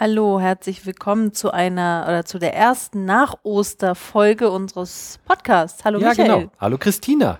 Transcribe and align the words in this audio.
Hallo, 0.00 0.40
herzlich 0.40 0.86
willkommen 0.86 1.34
zu 1.34 1.52
einer 1.52 2.04
oder 2.08 2.24
zu 2.24 2.40
der 2.40 2.52
ersten 2.52 3.04
Nach-Oster-Folge 3.04 4.50
unseres 4.50 5.20
Podcasts. 5.24 5.84
Hallo 5.84 6.00
ja, 6.00 6.08
Michael. 6.08 6.26
genau. 6.26 6.52
Hallo 6.58 6.78
Christina. 6.78 7.38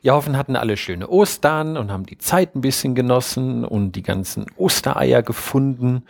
Wir 0.00 0.14
hoffen, 0.14 0.36
hatten 0.36 0.54
alle 0.54 0.76
schöne 0.76 1.08
Ostern 1.08 1.76
und 1.76 1.90
haben 1.90 2.06
die 2.06 2.16
Zeit 2.16 2.54
ein 2.54 2.60
bisschen 2.60 2.94
genossen 2.94 3.64
und 3.64 3.92
die 3.92 4.04
ganzen 4.04 4.46
Ostereier 4.56 5.22
gefunden. 5.22 6.04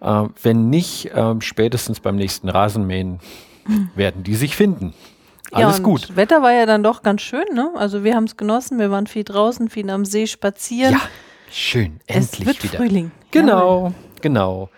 Äh, 0.00 0.24
wenn 0.42 0.70
nicht, 0.70 1.12
äh, 1.12 1.34
spätestens 1.38 2.00
beim 2.00 2.16
nächsten 2.16 2.48
Rasenmähen 2.48 3.20
werden 3.94 4.24
die 4.24 4.34
sich 4.34 4.56
finden. 4.56 4.92
Alles 5.52 5.78
ja, 5.78 5.84
gut. 5.84 6.16
Wetter 6.16 6.42
war 6.42 6.52
ja 6.52 6.66
dann 6.66 6.82
doch 6.82 7.04
ganz 7.04 7.22
schön, 7.22 7.46
ne? 7.54 7.70
Also 7.76 8.02
wir 8.02 8.16
haben 8.16 8.24
es 8.24 8.36
genossen, 8.36 8.80
wir 8.80 8.90
waren 8.90 9.06
viel 9.06 9.22
draußen, 9.24 9.70
viel 9.70 9.88
am 9.88 10.04
See 10.04 10.26
spazieren. 10.26 10.94
Ja, 10.94 11.00
schön, 11.48 12.00
endlich 12.08 12.40
es 12.40 12.46
wird 12.46 12.64
wieder. 12.64 12.78
Frühling. 12.78 13.12
Genau, 13.30 13.86
ja. 13.86 13.94
genau. 14.20 14.68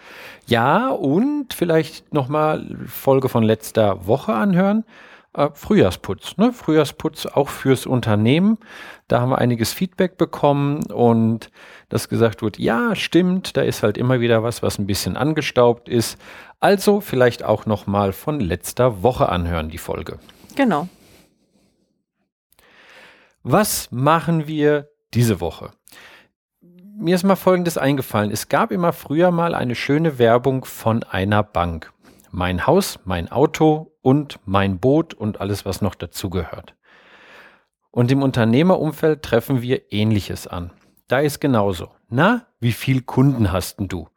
Ja, 0.51 0.89
und 0.89 1.55
vielleicht 1.55 2.13
nochmal 2.13 2.77
Folge 2.87 3.29
von 3.29 3.45
letzter 3.45 4.09
Woche 4.09 4.33
anhören. 4.35 4.85
Äh, 5.33 5.51
Frühjahrsputz, 5.55 6.39
ne? 6.39 6.53
Frühjahrsputz 6.53 7.27
auch 7.27 7.49
fürs 7.49 7.87
Unternehmen. 7.87 8.59
Da 9.07 9.21
haben 9.21 9.31
wir 9.31 9.39
einiges 9.39 9.73
Feedback 9.73 10.19
bekommen 10.19 10.91
und 10.91 11.53
das 11.89 12.09
gesagt 12.09 12.43
wird, 12.43 12.59
ja, 12.59 12.97
stimmt, 12.97 13.57
da 13.57 13.63
ist 13.63 13.85
halt 13.85 13.97
immer 13.97 14.19
wieder 14.19 14.43
was, 14.43 14.61
was 14.61 14.81
ein 14.81 14.89
bisschen 14.89 15.17
angestaubt 15.17 15.89
ist. 15.89 16.19
Also 16.59 17.01
vielleicht 17.01 17.45
auch 17.45 17.65
nochmal 17.67 18.13
von 18.13 18.41
letzter 18.41 19.05
Woche 19.05 19.29
anhören, 19.29 19.69
die 19.69 19.79
Folge. 19.79 20.19
Genau. 20.57 20.89
Was 23.45 23.93
machen 23.93 24.49
wir 24.49 24.89
diese 25.15 25.41
Woche? 25.41 25.71
Mir 27.01 27.15
ist 27.15 27.25
mal 27.25 27.37
Folgendes 27.37 27.79
eingefallen. 27.79 28.31
Es 28.31 28.49
gab 28.49 28.71
immer 28.71 28.93
früher 28.93 29.31
mal 29.31 29.55
eine 29.55 29.75
schöne 29.75 30.19
Werbung 30.19 30.65
von 30.65 31.03
einer 31.03 31.43
Bank. 31.43 31.93
Mein 32.31 32.67
Haus, 32.67 32.99
mein 33.05 33.33
Auto 33.33 33.93
und 34.03 34.39
mein 34.45 34.79
Boot 34.79 35.15
und 35.15 35.41
alles, 35.41 35.65
was 35.65 35.81
noch 35.81 35.95
dazugehört. 35.95 36.75
Und 37.91 38.13
im 38.13 38.23
Unternehmerumfeld 38.23 39.23
treffen 39.23 39.63
wir 39.63 39.93
Ähnliches 39.93 40.47
an. 40.47 40.73
Da 41.09 41.21
ist 41.21 41.41
genauso. 41.41 41.89
Na, 42.09 42.47
wie 42.61 42.73
viel 42.73 43.03
Kunden 43.03 43.51
hast 43.51 43.77
du? 43.79 44.09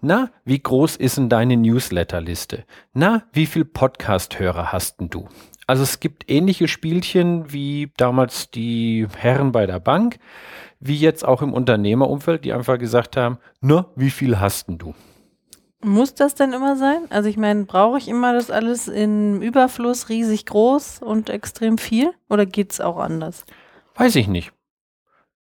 Na, 0.00 0.30
wie 0.44 0.58
groß 0.58 0.96
ist 0.96 1.16
denn 1.16 1.28
deine 1.28 1.56
Newsletterliste? 1.56 2.64
Na, 2.92 3.22
wie 3.32 3.46
viel 3.46 3.64
Podcast-Hörer 3.64 4.72
hast 4.72 4.96
du? 4.98 5.28
Also 5.72 5.84
es 5.84 6.00
gibt 6.00 6.30
ähnliche 6.30 6.68
Spielchen 6.68 7.50
wie 7.50 7.90
damals 7.96 8.50
die 8.50 9.08
Herren 9.16 9.52
bei 9.52 9.64
der 9.64 9.80
Bank 9.80 10.18
wie 10.80 10.96
jetzt 10.96 11.24
auch 11.24 11.40
im 11.40 11.54
Unternehmerumfeld, 11.54 12.44
die 12.44 12.52
einfach 12.52 12.78
gesagt 12.78 13.16
haben, 13.16 13.38
na, 13.62 13.86
wie 13.96 14.10
viel 14.10 14.38
hast 14.38 14.68
denn 14.68 14.76
du? 14.76 14.94
Muss 15.82 16.12
das 16.12 16.34
denn 16.34 16.52
immer 16.52 16.76
sein? 16.76 17.06
Also 17.08 17.30
ich 17.30 17.38
meine, 17.38 17.64
brauche 17.64 17.96
ich 17.96 18.06
immer 18.06 18.34
das 18.34 18.50
alles 18.50 18.86
in 18.86 19.40
Überfluss, 19.40 20.10
riesig 20.10 20.44
groß 20.44 20.98
und 21.00 21.30
extrem 21.30 21.78
viel? 21.78 22.10
Oder 22.28 22.44
geht 22.44 22.72
es 22.72 22.82
auch 22.82 22.98
anders? 22.98 23.46
Weiß 23.94 24.14
ich 24.16 24.28
nicht. 24.28 24.52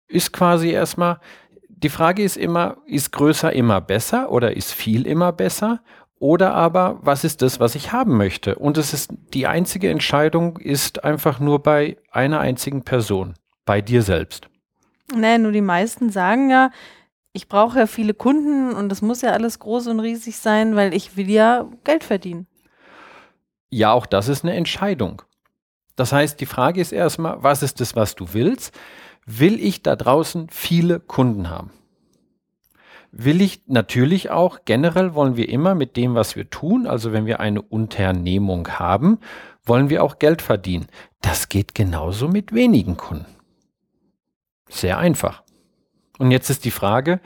Ist 0.09 0.33
quasi 0.33 0.71
erstmal, 0.71 1.21
die 1.69 1.91
Frage 1.91 2.25
ist 2.25 2.37
immer, 2.37 2.79
ist 2.87 3.13
größer 3.13 3.53
immer 3.53 3.81
besser 3.81 4.33
oder 4.33 4.57
ist 4.57 4.73
viel 4.73 5.07
immer 5.07 5.31
besser? 5.31 5.81
Oder 6.21 6.55
aber, 6.55 6.99
was 7.03 7.25
ist 7.25 7.43
das, 7.43 7.61
was 7.61 7.75
ich 7.75 7.93
haben 7.93 8.17
möchte? 8.17 8.57
Und 8.57 8.77
es 8.77 8.93
ist, 8.93 9.11
die 9.35 9.47
einzige 9.47 9.91
Entscheidung 9.91 10.57
ist 10.59 11.05
einfach 11.05 11.39
nur 11.39 11.63
bei 11.63 11.97
einer 12.11 12.41
einzigen 12.41 12.83
Person, 12.83 13.35
bei 13.65 13.81
dir 13.81 14.03
selbst. 14.03 14.49
Nee, 15.15 15.39
nur 15.39 15.53
die 15.53 15.61
meisten 15.61 16.11
sagen 16.11 16.51
ja, 16.51 16.71
ich 17.33 17.49
brauche 17.49 17.79
ja 17.79 17.87
viele 17.87 18.15
Kunden 18.15 18.75
und 18.75 18.89
das 18.89 19.01
muss 19.01 19.23
ja 19.23 19.31
alles 19.31 19.61
groß 19.61 19.87
und 19.87 20.01
riesig 20.01 20.39
sein, 20.39 20.75
weil 20.75 20.93
ich 20.93 21.17
will 21.17 21.31
ja 21.31 21.67
Geld 21.85 22.03
verdienen. 22.03 22.47
Ja, 23.71 23.93
auch 23.93 24.07
das 24.07 24.29
ist 24.29 24.45
eine 24.45 24.55
Entscheidung. 24.55 25.23
Das 25.95 26.13
heißt, 26.13 26.41
die 26.41 26.47
Frage 26.47 26.81
ist 26.81 26.93
erstmal, 26.93 27.43
was 27.43 27.63
ist 27.63 27.81
das, 27.81 27.95
was 27.95 28.15
du 28.15 28.33
willst? 28.33 28.75
Will 29.27 29.61
ich 29.61 29.83
da 29.83 29.95
draußen 29.95 30.49
viele 30.51 31.01
Kunden 31.01 31.51
haben? 31.51 31.71
Will 33.21 33.41
ich 33.41 33.63
natürlich 33.67 34.31
auch, 34.31 34.61
generell 34.65 35.13
wollen 35.13 35.37
wir 35.37 35.49
immer 35.49 35.75
mit 35.75 35.97
dem, 35.97 36.15
was 36.15 36.37
wir 36.37 36.51
tun, 36.51 36.87
also 36.87 37.13
wenn 37.13 37.27
wir 37.27 37.41
eine 37.41 37.61
Unternehmung 37.61 38.69
haben, 38.69 39.19
wollen 39.65 39.91
wir 39.91 40.05
auch 40.05 40.21
Geld 40.21 40.41
verdienen. 40.41 40.87
Das 41.21 41.49
geht 41.49 41.75
genauso 41.75 42.29
mit 42.29 42.53
wenigen 42.53 42.97
Kunden. 42.97 43.27
Sehr 44.69 44.99
einfach. 44.99 45.43
Und 46.19 46.31
jetzt 46.31 46.49
ist 46.49 46.65
die 46.65 46.71
Frage, 46.71 47.19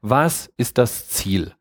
was 0.00 0.50
ist 0.56 0.78
das 0.78 1.10
Ziel? 1.10 1.52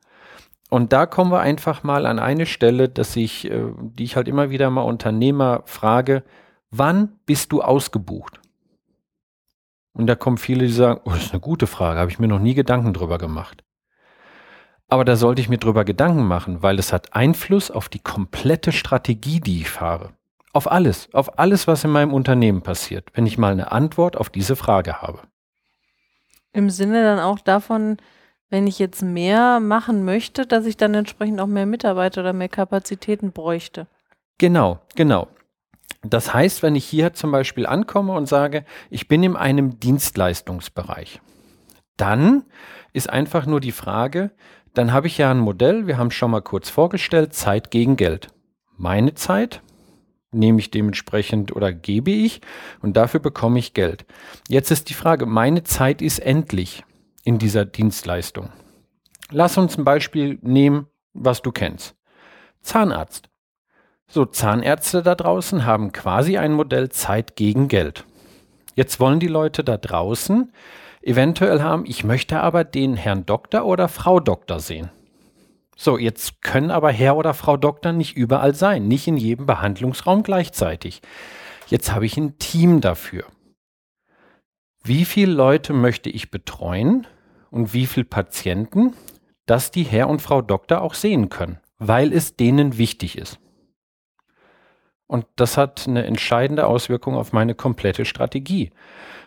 Und 0.69 0.94
da 0.94 1.05
kommen 1.05 1.31
wir 1.31 1.41
einfach 1.41 1.83
mal 1.83 2.05
an 2.05 2.19
eine 2.19 2.45
Stelle, 2.45 2.88
dass 2.88 3.17
ich, 3.17 3.51
äh, 3.51 3.65
die 3.77 4.05
ich 4.05 4.15
halt 4.15 4.29
immer 4.29 4.50
wieder 4.50 4.69
mal 4.69 4.83
Unternehmer 4.83 5.61
frage, 5.65 6.23
wann 6.71 7.19
bist 7.25 7.51
du 7.51 7.61
ausgebucht? 7.61 8.39
Und 9.91 10.07
da 10.07 10.15
kommen 10.15 10.38
viele, 10.38 10.67
die 10.67 10.73
sagen, 10.73 11.01
oh, 11.03 11.09
das 11.09 11.25
ist 11.25 11.33
eine 11.33 11.41
gute 11.41 11.67
Frage, 11.67 12.00
habe 12.00 12.09
ich 12.09 12.17
mir 12.17 12.29
noch 12.29 12.39
nie 12.39 12.53
Gedanken 12.53 12.94
drüber 12.94 13.17
gemacht. 13.17 13.65
Aber 14.93 15.05
da 15.05 15.15
sollte 15.15 15.41
ich 15.41 15.49
mir 15.49 15.57
drüber 15.57 15.85
Gedanken 15.85 16.23
machen, 16.23 16.61
weil 16.61 16.77
es 16.77 16.93
hat 16.93 17.15
Einfluss 17.15 17.71
auf 17.71 17.89
die 17.89 17.97
komplette 17.97 18.71
Strategie, 18.71 19.39
die 19.39 19.61
ich 19.61 19.71
fahre. 19.71 20.11
Auf 20.51 20.71
alles, 20.71 21.11
auf 21.13 21.39
alles, 21.39 21.65
was 21.65 21.83
in 21.83 21.89
meinem 21.89 22.13
Unternehmen 22.13 22.61
passiert, 22.61 23.09
wenn 23.15 23.25
ich 23.25 23.39
mal 23.39 23.53
eine 23.53 23.71
Antwort 23.71 24.15
auf 24.15 24.29
diese 24.29 24.55
Frage 24.55 25.01
habe. 25.01 25.21
Im 26.51 26.69
Sinne 26.69 27.01
dann 27.01 27.17
auch 27.17 27.39
davon, 27.39 27.97
wenn 28.51 28.67
ich 28.67 28.77
jetzt 28.77 29.01
mehr 29.01 29.59
machen 29.59 30.05
möchte, 30.05 30.45
dass 30.45 30.67
ich 30.67 30.77
dann 30.77 30.93
entsprechend 30.93 31.41
auch 31.41 31.47
mehr 31.47 31.65
Mitarbeiter 31.65 32.21
oder 32.21 32.33
mehr 32.33 32.49
Kapazitäten 32.49 33.31
bräuchte. 33.31 33.87
Genau, 34.37 34.79
genau. 34.95 35.27
Das 36.03 36.35
heißt, 36.35 36.61
wenn 36.61 36.75
ich 36.75 36.85
hier 36.85 37.15
zum 37.15 37.31
Beispiel 37.31 37.65
ankomme 37.65 38.13
und 38.13 38.27
sage, 38.27 38.63
ich 38.91 39.07
bin 39.07 39.23
in 39.23 39.35
einem 39.35 39.79
Dienstleistungsbereich, 39.79 41.19
dann 41.97 42.43
ist 42.93 43.09
einfach 43.09 43.45
nur 43.45 43.59
die 43.59 43.71
Frage, 43.71 44.31
dann 44.73 44.93
habe 44.93 45.07
ich 45.07 45.17
ja 45.17 45.29
ein 45.29 45.39
Modell, 45.39 45.87
wir 45.87 45.97
haben 45.97 46.07
es 46.07 46.13
schon 46.15 46.31
mal 46.31 46.41
kurz 46.41 46.69
vorgestellt, 46.69 47.33
Zeit 47.33 47.71
gegen 47.71 47.95
Geld. 47.95 48.29
Meine 48.77 49.13
Zeit 49.13 49.61
nehme 50.31 50.59
ich 50.59 50.71
dementsprechend 50.71 51.55
oder 51.55 51.71
gebe 51.71 52.11
ich 52.11 52.41
und 52.81 52.97
dafür 52.97 53.19
bekomme 53.19 53.59
ich 53.59 53.73
Geld. 53.73 54.05
Jetzt 54.47 54.71
ist 54.71 54.89
die 54.89 54.95
Frage, 54.95 55.25
meine 55.25 55.63
Zeit 55.63 56.01
ist 56.01 56.19
endlich 56.19 56.83
in 57.23 57.37
dieser 57.37 57.65
Dienstleistung. 57.65 58.49
Lass 59.29 59.57
uns 59.57 59.77
ein 59.77 59.85
Beispiel 59.85 60.39
nehmen, 60.41 60.87
was 61.13 61.41
du 61.41 61.51
kennst. 61.51 61.95
Zahnarzt. 62.61 63.29
So, 64.07 64.25
Zahnärzte 64.25 65.01
da 65.01 65.15
draußen 65.15 65.65
haben 65.65 65.91
quasi 65.91 66.37
ein 66.37 66.53
Modell 66.53 66.89
Zeit 66.89 67.35
gegen 67.35 67.67
Geld. 67.67 68.05
Jetzt 68.75 68.99
wollen 68.99 69.19
die 69.19 69.27
Leute 69.27 69.63
da 69.63 69.77
draußen 69.77 70.51
eventuell 71.03 71.61
haben, 71.61 71.85
ich 71.85 72.03
möchte 72.03 72.39
aber 72.39 72.63
den 72.63 72.95
Herrn 72.95 73.25
Doktor 73.25 73.65
oder 73.65 73.87
Frau 73.87 74.19
Doktor 74.19 74.59
sehen. 74.59 74.89
So, 75.75 75.97
jetzt 75.97 76.41
können 76.41 76.71
aber 76.71 76.91
Herr 76.91 77.17
oder 77.17 77.33
Frau 77.33 77.57
Doktor 77.57 77.93
nicht 77.93 78.15
überall 78.15 78.53
sein, 78.53 78.87
nicht 78.87 79.07
in 79.07 79.17
jedem 79.17 79.45
Behandlungsraum 79.45 80.23
gleichzeitig. 80.23 81.01
Jetzt 81.67 81.91
habe 81.91 82.05
ich 82.05 82.17
ein 82.17 82.38
Team 82.38 82.79
dafür. 82.81 83.25
Wie 84.83 85.05
viele 85.05 85.33
Leute 85.33 85.73
möchte 85.73 86.09
ich 86.09 86.29
betreuen 86.29 87.07
und 87.49 87.73
wie 87.73 87.85
viele 87.85 88.06
Patienten, 88.06 88.94
dass 89.45 89.71
die 89.71 89.83
Herr 89.83 90.09
und 90.09 90.21
Frau 90.21 90.41
Doktor 90.41 90.81
auch 90.81 90.94
sehen 90.94 91.29
können, 91.29 91.59
weil 91.79 92.13
es 92.13 92.35
denen 92.35 92.77
wichtig 92.77 93.17
ist. 93.17 93.39
Und 95.07 95.25
das 95.35 95.57
hat 95.57 95.88
eine 95.88 96.06
entscheidende 96.06 96.65
Auswirkung 96.65 97.15
auf 97.15 97.33
meine 97.33 97.56
komplette 97.56 98.06
Strategie 98.06 98.71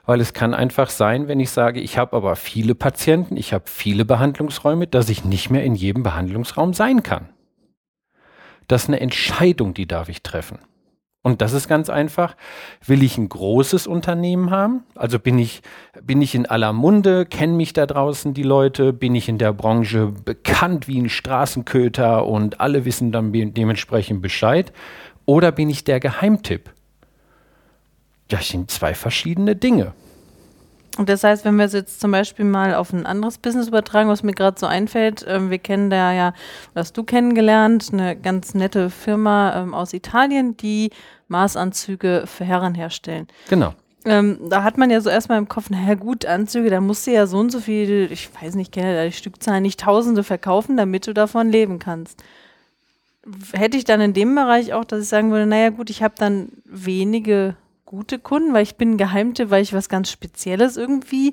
weil 0.06 0.20
es 0.20 0.32
kann 0.32 0.55
einfach 0.55 0.88
sein, 0.88 1.29
wenn 1.29 1.41
ich 1.41 1.50
sage, 1.50 1.81
ich 1.81 1.99
habe 1.99 2.17
aber 2.17 2.37
viele 2.37 2.75
Patienten, 2.75 3.37
ich 3.37 3.53
habe 3.53 3.64
viele 3.67 4.05
Behandlungsräume, 4.05 4.87
dass 4.87 5.08
ich 5.08 5.25
nicht 5.25 5.50
mehr 5.50 5.64
in 5.64 5.75
jedem 5.75 6.03
Behandlungsraum 6.03 6.73
sein 6.73 7.03
kann. 7.03 7.29
Das 8.69 8.85
ist 8.85 8.88
eine 8.88 9.00
Entscheidung, 9.00 9.75
die 9.75 9.87
darf 9.87 10.08
ich 10.08 10.23
treffen. 10.23 10.58
Und 11.23 11.43
das 11.43 11.55
ist 11.55 11.67
ganz 11.67 11.91
einfach. 11.91 12.37
Will 12.85 13.03
ich 13.03 13.19
ein 13.19 13.29
großes 13.29 13.88
Unternehmen 13.88 14.53
haben? 14.53 14.85
Also 14.94 15.19
bin 15.19 15.41
ich, 15.41 15.61
bin 16.00 16.23
ich 16.23 16.37
in 16.37 16.47
aller 16.47 16.73
Munde? 16.73 17.26
Kennen 17.26 17.56
mich 17.56 17.73
da 17.73 17.85
draußen 17.85 18.32
die 18.32 18.44
Leute? 18.44 18.93
Bin 18.93 19.17
ich 19.17 19.29
in 19.29 19.38
der 19.38 19.53
Branche 19.53 20.12
bekannt 20.25 20.87
wie 20.87 21.00
ein 21.00 21.08
Straßenköter 21.08 22.25
und 22.26 22.61
alle 22.61 22.85
wissen 22.85 23.11
dann 23.11 23.32
dementsprechend 23.32 24.23
Bescheid? 24.23 24.73
Oder 25.25 25.50
bin 25.50 25.69
ich 25.69 25.82
der 25.82 25.99
Geheimtipp? 25.99 26.70
Das 28.28 28.49
sind 28.49 28.70
zwei 28.70 28.94
verschiedene 28.94 29.56
Dinge. 29.56 29.93
Und 30.96 31.11
das 31.11 31.25
heißt, 31.25 31.44
wenn 31.44 31.56
wir 31.56 31.67
es 31.67 31.75
jetzt 31.75 32.00
zum 32.00 32.11
Beispiel 32.11 32.44
mal 32.44 32.75
auf 32.75 32.93
ein 32.93 33.05
anderes 33.05 33.38
Business 33.38 33.69
übertragen, 33.69 34.08
was 34.08 34.23
mir 34.23 34.32
gerade 34.32 34.58
so 34.58 34.67
einfällt, 34.67 35.25
ähm, 35.28 35.50
wir 35.50 35.58
kennen 35.58 35.90
da 35.90 36.12
ja, 36.12 36.32
was 36.73 36.93
du 36.93 37.05
kennengelernt, 37.05 37.90
eine 37.93 38.17
ganz 38.17 38.55
nette 38.55 38.88
Firma 38.88 39.61
ähm, 39.61 39.75
aus 39.75 39.93
Italien, 39.93 40.56
die 40.56 40.90
Maßanzüge 41.28 42.25
für 42.26 42.44
Herren 42.44 42.75
herstellen. 42.75 43.26
Genau. 43.50 43.75
Ähm, 44.06 44.38
da 44.49 44.62
hat 44.62 44.79
man 44.79 44.88
ja 44.90 45.00
so 45.00 45.11
erstmal 45.11 45.38
im 45.38 45.49
Kopf, 45.49 45.69
naja 45.69 45.94
gut, 45.94 46.25
Anzüge, 46.25 46.70
da 46.70 46.81
musst 46.81 47.06
du 47.06 47.12
ja 47.12 47.26
so 47.26 47.38
und 47.38 47.50
so 47.50 47.61
viel, 47.61 48.11
ich 48.11 48.31
weiß 48.40 48.55
nicht, 48.55 48.69
ich 48.69 48.72
kenne 48.72 48.94
da 48.94 49.05
die 49.05 49.12
Stückzahlen, 49.12 49.62
nicht 49.62 49.81
Tausende 49.81 50.22
verkaufen, 50.22 50.76
damit 50.76 51.06
du 51.06 51.12
davon 51.12 51.50
leben 51.50 51.79
kannst. 51.79 52.22
Hätte 53.52 53.76
ich 53.76 53.84
dann 53.84 54.00
in 54.00 54.12
dem 54.12 54.34
Bereich 54.34 54.72
auch, 54.72 54.84
dass 54.84 55.02
ich 55.02 55.08
sagen 55.08 55.32
würde, 55.32 55.46
naja 55.46 55.70
gut, 55.70 55.90
ich 55.90 56.05
habe 56.05 56.14
dann 56.17 56.50
wenige 56.64 57.56
gute 57.87 58.19
Kunden, 58.19 58.53
weil 58.53 58.65
ich 58.65 58.77
bin 58.77 58.99
Geheimtipp, 58.99 59.50
weil 59.50 59.62
ich 59.62 59.73
was 59.73 59.88
ganz 59.88 60.11
Spezielles 60.11 60.77
irgendwie 60.77 61.33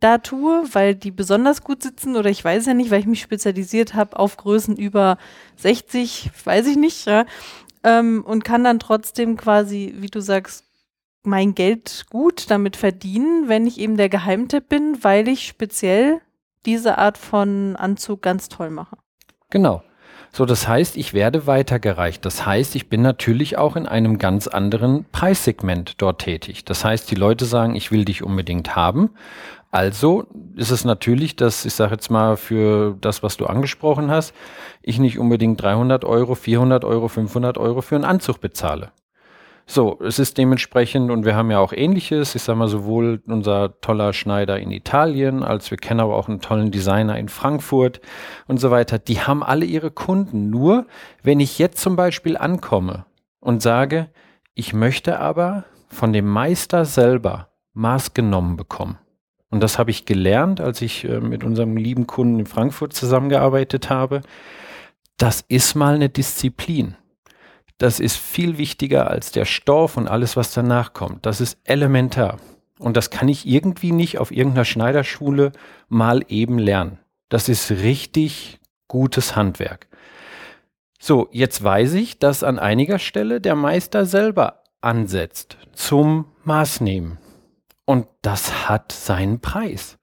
da 0.00 0.18
tue, 0.18 0.64
weil 0.72 0.94
die 0.94 1.12
besonders 1.12 1.62
gut 1.62 1.82
sitzen 1.82 2.16
oder 2.16 2.28
ich 2.28 2.44
weiß 2.44 2.66
ja 2.66 2.74
nicht, 2.74 2.90
weil 2.90 3.00
ich 3.00 3.06
mich 3.06 3.22
spezialisiert 3.22 3.94
habe 3.94 4.18
auf 4.18 4.36
Größen 4.36 4.76
über 4.76 5.16
60, 5.56 6.30
weiß 6.44 6.66
ich 6.66 6.76
nicht, 6.76 7.06
ja, 7.06 7.24
ähm, 7.84 8.24
und 8.26 8.44
kann 8.44 8.64
dann 8.64 8.80
trotzdem 8.80 9.36
quasi, 9.36 9.94
wie 9.98 10.08
du 10.08 10.20
sagst, 10.20 10.64
mein 11.22 11.54
Geld 11.54 12.06
gut 12.10 12.50
damit 12.50 12.76
verdienen, 12.76 13.48
wenn 13.48 13.66
ich 13.66 13.78
eben 13.78 13.96
der 13.96 14.08
Geheimtipp 14.08 14.68
bin, 14.68 15.04
weil 15.04 15.28
ich 15.28 15.46
speziell 15.46 16.20
diese 16.66 16.98
Art 16.98 17.16
von 17.16 17.76
Anzug 17.76 18.22
ganz 18.22 18.48
toll 18.48 18.70
mache. 18.70 18.96
Genau. 19.50 19.82
So, 20.30 20.46
das 20.46 20.68
heißt, 20.68 20.96
ich 20.96 21.12
werde 21.14 21.46
weitergereicht. 21.46 22.24
Das 22.24 22.46
heißt, 22.46 22.74
ich 22.76 22.88
bin 22.88 23.02
natürlich 23.02 23.58
auch 23.58 23.76
in 23.76 23.86
einem 23.86 24.18
ganz 24.18 24.46
anderen 24.46 25.04
Preissegment 25.12 25.94
dort 26.00 26.20
tätig. 26.20 26.64
Das 26.64 26.84
heißt, 26.84 27.10
die 27.10 27.16
Leute 27.16 27.44
sagen, 27.44 27.74
ich 27.74 27.90
will 27.90 28.04
dich 28.04 28.22
unbedingt 28.22 28.76
haben. 28.76 29.10
Also 29.70 30.26
ist 30.54 30.70
es 30.70 30.84
natürlich, 30.84 31.34
dass 31.34 31.64
ich 31.64 31.72
sage 31.72 31.92
jetzt 31.92 32.10
mal 32.10 32.36
für 32.36 32.94
das, 33.00 33.22
was 33.22 33.38
du 33.38 33.46
angesprochen 33.46 34.10
hast, 34.10 34.34
ich 34.82 34.98
nicht 34.98 35.18
unbedingt 35.18 35.62
300 35.62 36.04
Euro, 36.04 36.34
400 36.34 36.84
Euro, 36.84 37.08
500 37.08 37.56
Euro 37.56 37.80
für 37.80 37.94
einen 37.94 38.04
Anzug 38.04 38.40
bezahle. 38.40 38.92
So, 39.66 39.98
es 40.00 40.18
ist 40.18 40.38
dementsprechend, 40.38 41.10
und 41.10 41.24
wir 41.24 41.36
haben 41.36 41.50
ja 41.50 41.60
auch 41.60 41.72
ähnliches, 41.72 42.34
ich 42.34 42.42
sage 42.42 42.58
mal 42.58 42.68
sowohl 42.68 43.22
unser 43.26 43.80
toller 43.80 44.12
Schneider 44.12 44.58
in 44.58 44.70
Italien, 44.70 45.42
als 45.42 45.70
wir 45.70 45.78
kennen 45.78 46.00
aber 46.00 46.16
auch 46.16 46.28
einen 46.28 46.40
tollen 46.40 46.70
Designer 46.70 47.16
in 47.16 47.28
Frankfurt 47.28 48.00
und 48.48 48.58
so 48.58 48.70
weiter, 48.70 48.98
die 48.98 49.20
haben 49.20 49.42
alle 49.42 49.64
ihre 49.64 49.90
Kunden. 49.90 50.50
Nur, 50.50 50.86
wenn 51.22 51.40
ich 51.40 51.58
jetzt 51.58 51.78
zum 51.78 51.96
Beispiel 51.96 52.36
ankomme 52.36 53.06
und 53.40 53.62
sage, 53.62 54.08
ich 54.54 54.74
möchte 54.74 55.20
aber 55.20 55.64
von 55.88 56.12
dem 56.12 56.26
Meister 56.26 56.84
selber 56.84 57.48
Maß 57.74 58.14
genommen 58.14 58.56
bekommen. 58.56 58.98
Und 59.50 59.62
das 59.62 59.78
habe 59.78 59.90
ich 59.90 60.06
gelernt, 60.06 60.60
als 60.60 60.80
ich 60.80 61.04
äh, 61.04 61.20
mit 61.20 61.44
unserem 61.44 61.76
lieben 61.76 62.06
Kunden 62.06 62.40
in 62.40 62.46
Frankfurt 62.46 62.94
zusammengearbeitet 62.94 63.90
habe. 63.90 64.22
Das 65.18 65.44
ist 65.46 65.74
mal 65.74 65.94
eine 65.94 66.08
Disziplin. 66.08 66.96
Das 67.82 67.98
ist 67.98 68.16
viel 68.16 68.58
wichtiger 68.58 69.10
als 69.10 69.32
der 69.32 69.44
Stoff 69.44 69.96
und 69.96 70.06
alles, 70.06 70.36
was 70.36 70.54
danach 70.54 70.92
kommt. 70.92 71.26
Das 71.26 71.40
ist 71.40 71.58
elementar. 71.64 72.38
Und 72.78 72.96
das 72.96 73.10
kann 73.10 73.26
ich 73.26 73.44
irgendwie 73.44 73.90
nicht 73.90 74.18
auf 74.18 74.30
irgendeiner 74.30 74.64
Schneiderschule 74.64 75.50
mal 75.88 76.24
eben 76.28 76.60
lernen. 76.60 77.00
Das 77.28 77.48
ist 77.48 77.72
richtig 77.72 78.60
gutes 78.86 79.34
Handwerk. 79.34 79.88
So, 81.00 81.26
jetzt 81.32 81.64
weiß 81.64 81.94
ich, 81.94 82.20
dass 82.20 82.44
an 82.44 82.60
einiger 82.60 83.00
Stelle 83.00 83.40
der 83.40 83.56
Meister 83.56 84.06
selber 84.06 84.62
ansetzt 84.80 85.56
zum 85.72 86.26
Maßnehmen. 86.44 87.18
Und 87.84 88.06
das 88.22 88.68
hat 88.68 88.92
seinen 88.92 89.40
Preis. 89.40 89.98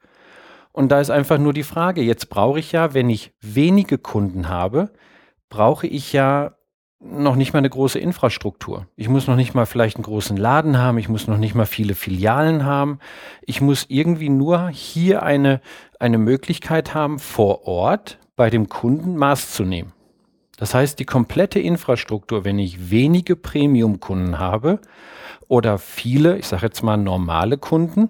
Und 0.74 0.92
da 0.92 1.00
ist 1.00 1.12
einfach 1.12 1.38
nur 1.38 1.54
die 1.54 1.64
Frage, 1.64 2.02
jetzt 2.02 2.30
brauche 2.30 2.60
ich 2.60 2.74
ja, 2.74 2.94
wenn 2.94 3.10
ich 3.10 3.32
wenige 3.40 3.98
Kunden 3.98 4.50
habe, 4.50 4.92
brauche 5.48 5.88
ich 5.88 6.12
ja 6.12 6.59
noch 7.00 7.36
nicht 7.36 7.54
mal 7.54 7.60
eine 7.60 7.70
große 7.70 7.98
Infrastruktur. 7.98 8.86
Ich 8.96 9.08
muss 9.08 9.28
noch 9.28 9.36
nicht 9.36 9.54
mal 9.54 9.66
vielleicht 9.66 9.96
einen 9.96 10.04
großen 10.04 10.36
Laden 10.36 10.78
haben, 10.78 10.98
ich 10.98 11.08
muss 11.08 11.28
noch 11.28 11.38
nicht 11.38 11.56
mal 11.56 11.66
viele 11.66 11.96
Filialen 11.96 12.66
haben. 12.66 13.00
Ich 13.42 13.62
muss 13.62 13.86
irgendwie 13.88 14.30
nur 14.30 14.70
hier 14.70 15.24
eine, 15.24 15.62
eine 16.00 16.18
Möglichkeit 16.18 16.94
haben, 16.94 17.20
vor 17.20 17.66
Ort 17.66 18.20
bei 18.36 18.50
dem 18.50 18.68
Kunden 18.68 19.16
Maß 19.16 19.54
zu 19.54 19.64
nehmen. 19.64 19.94
Das 20.58 20.74
heißt, 20.74 21.00
die 21.00 21.06
komplette 21.06 21.60
Infrastruktur, 21.60 22.44
wenn 22.44 22.60
ich 22.60 22.92
wenige 22.92 23.38
Premium-Kunden 23.38 24.40
habe 24.40 24.80
oder 25.48 25.78
viele, 25.78 26.38
ich 26.38 26.48
sage 26.48 26.66
jetzt 26.66 26.84
mal 26.84 26.98
normale 26.98 27.58
Kunden, 27.58 28.10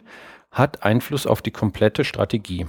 hat 0.51 0.81
Einfluss 0.81 1.27
auf 1.27 1.43
die 1.43 1.51
komplette 1.51 2.03
Strategie. 2.03 2.65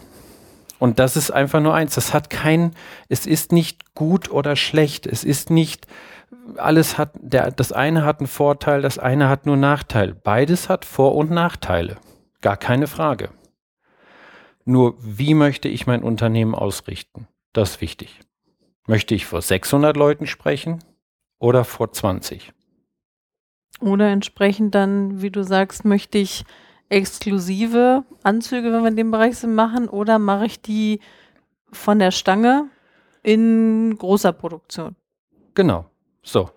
Und 0.80 0.98
das 0.98 1.14
ist 1.14 1.30
einfach 1.30 1.60
nur 1.60 1.74
eins. 1.74 1.94
Das 1.94 2.14
hat 2.14 2.30
kein, 2.30 2.74
es 3.08 3.26
ist 3.26 3.52
nicht 3.52 3.94
gut 3.94 4.30
oder 4.30 4.56
schlecht. 4.56 5.06
Es 5.06 5.24
ist 5.24 5.50
nicht, 5.50 5.86
alles 6.56 6.96
hat, 6.96 7.12
der, 7.20 7.50
das 7.52 7.70
eine 7.70 8.04
hat 8.04 8.20
einen 8.20 8.26
Vorteil, 8.26 8.80
das 8.80 8.98
eine 8.98 9.28
hat 9.28 9.44
nur 9.44 9.58
Nachteil. 9.58 10.14
Beides 10.14 10.70
hat 10.70 10.86
Vor- 10.86 11.14
und 11.14 11.30
Nachteile. 11.30 11.98
Gar 12.40 12.56
keine 12.56 12.86
Frage. 12.86 13.28
Nur, 14.64 14.94
wie 14.98 15.34
möchte 15.34 15.68
ich 15.68 15.86
mein 15.86 16.02
Unternehmen 16.02 16.54
ausrichten? 16.54 17.28
Das 17.52 17.72
ist 17.72 17.80
wichtig. 17.82 18.20
Möchte 18.86 19.14
ich 19.14 19.26
vor 19.26 19.42
600 19.42 19.94
Leuten 19.96 20.26
sprechen 20.26 20.78
oder 21.38 21.64
vor 21.64 21.92
20? 21.92 22.54
Oder 23.80 24.08
entsprechend 24.08 24.74
dann, 24.74 25.20
wie 25.20 25.30
du 25.30 25.42
sagst, 25.42 25.84
möchte 25.84 26.16
ich 26.16 26.44
exklusive 26.90 28.04
Anzüge, 28.22 28.72
wenn 28.72 28.82
wir 28.82 28.88
in 28.88 28.96
dem 28.96 29.10
Bereich 29.10 29.38
sind, 29.38 29.54
machen 29.54 29.88
oder 29.88 30.19
mache 30.19 30.46
ich 30.46 30.60
die 30.60 31.00
von 31.72 31.98
der 31.98 32.10
Stange 32.10 32.69
in 33.22 33.96
großer 33.96 34.32
Produktion? 34.32 34.96
Genau. 35.54 35.87
So. 36.22 36.50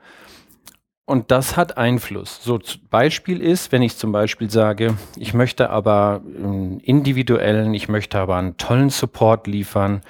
Und 1.05 1.31
das 1.31 1.57
hat 1.57 1.77
Einfluss. 1.77 2.43
So 2.43 2.59
Beispiel 2.89 3.41
ist, 3.41 3.71
wenn 3.71 3.81
ich 3.81 3.97
zum 3.97 4.11
Beispiel 4.11 4.49
sage, 4.49 4.97
ich 5.17 5.33
möchte 5.33 5.69
aber 5.69 6.21
einen 6.25 6.79
individuellen, 6.79 7.73
ich 7.73 7.89
möchte 7.89 8.19
aber 8.19 8.37
einen 8.37 8.57
tollen 8.57 8.89
Support 8.89 9.47
liefern 9.47 10.01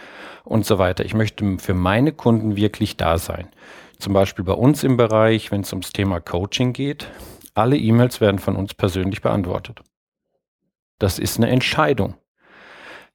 und 0.44 0.66
so 0.66 0.78
weiter. 0.78 1.04
Ich 1.04 1.16
möchte 1.16 1.58
für 1.58 1.74
meine 1.74 2.12
Kunden 2.12 2.56
wirklich 2.56 2.96
da 2.96 3.18
sein. 3.18 3.48
Zum 3.98 4.14
Beispiel 4.14 4.46
bei 4.46 4.54
uns 4.54 4.84
im 4.84 4.98
Bereich, 4.98 5.52
wenn 5.52 5.62
es 5.62 5.74
ums 5.74 5.94
Thema 5.94 6.20
Coaching 6.20 6.74
geht, 6.74 7.08
alle 7.56 7.78
E-Mails 7.78 8.22
werden 8.22 8.40
von 8.40 8.56
uns 8.56 8.74
persönlich 8.74 9.22
beantwortet. 9.22 9.82
Das 11.04 11.20
ist 11.20 11.36
eine 11.36 11.50
Entscheidung. 11.50 12.16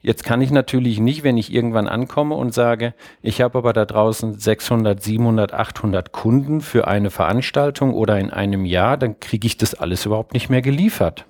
Jetzt 0.02 0.23
kann 0.23 0.42
ich 0.42 0.50
natürlich 0.50 1.00
nicht, 1.00 1.25
wenn 1.25 1.38
ich 1.38 1.50
irgendwann 1.50 1.88
ankomme 1.88 2.35
und 2.35 2.52
sage, 2.52 2.92
ich 3.23 3.40
habe 3.40 3.57
aber 3.57 3.73
da 3.73 3.87
draußen 3.87 4.38
600, 4.38 5.02
700, 5.02 5.54
800 5.54 6.12
Kunden 6.12 6.61
für 6.61 6.87
eine 6.87 7.09
Veranstaltung 7.09 7.95
oder 7.95 8.21
in 8.21 8.28
einem 8.30 8.66
Jahr, 8.66 8.99
dann 8.99 9.21
kriege 9.21 9.47
ich 9.47 9.57
das 9.57 9.75
alles 9.75 10.04
überhaupt 10.04 10.35
nicht 10.35 10.50
mehr 10.50 10.61
geliefert. 10.61 11.25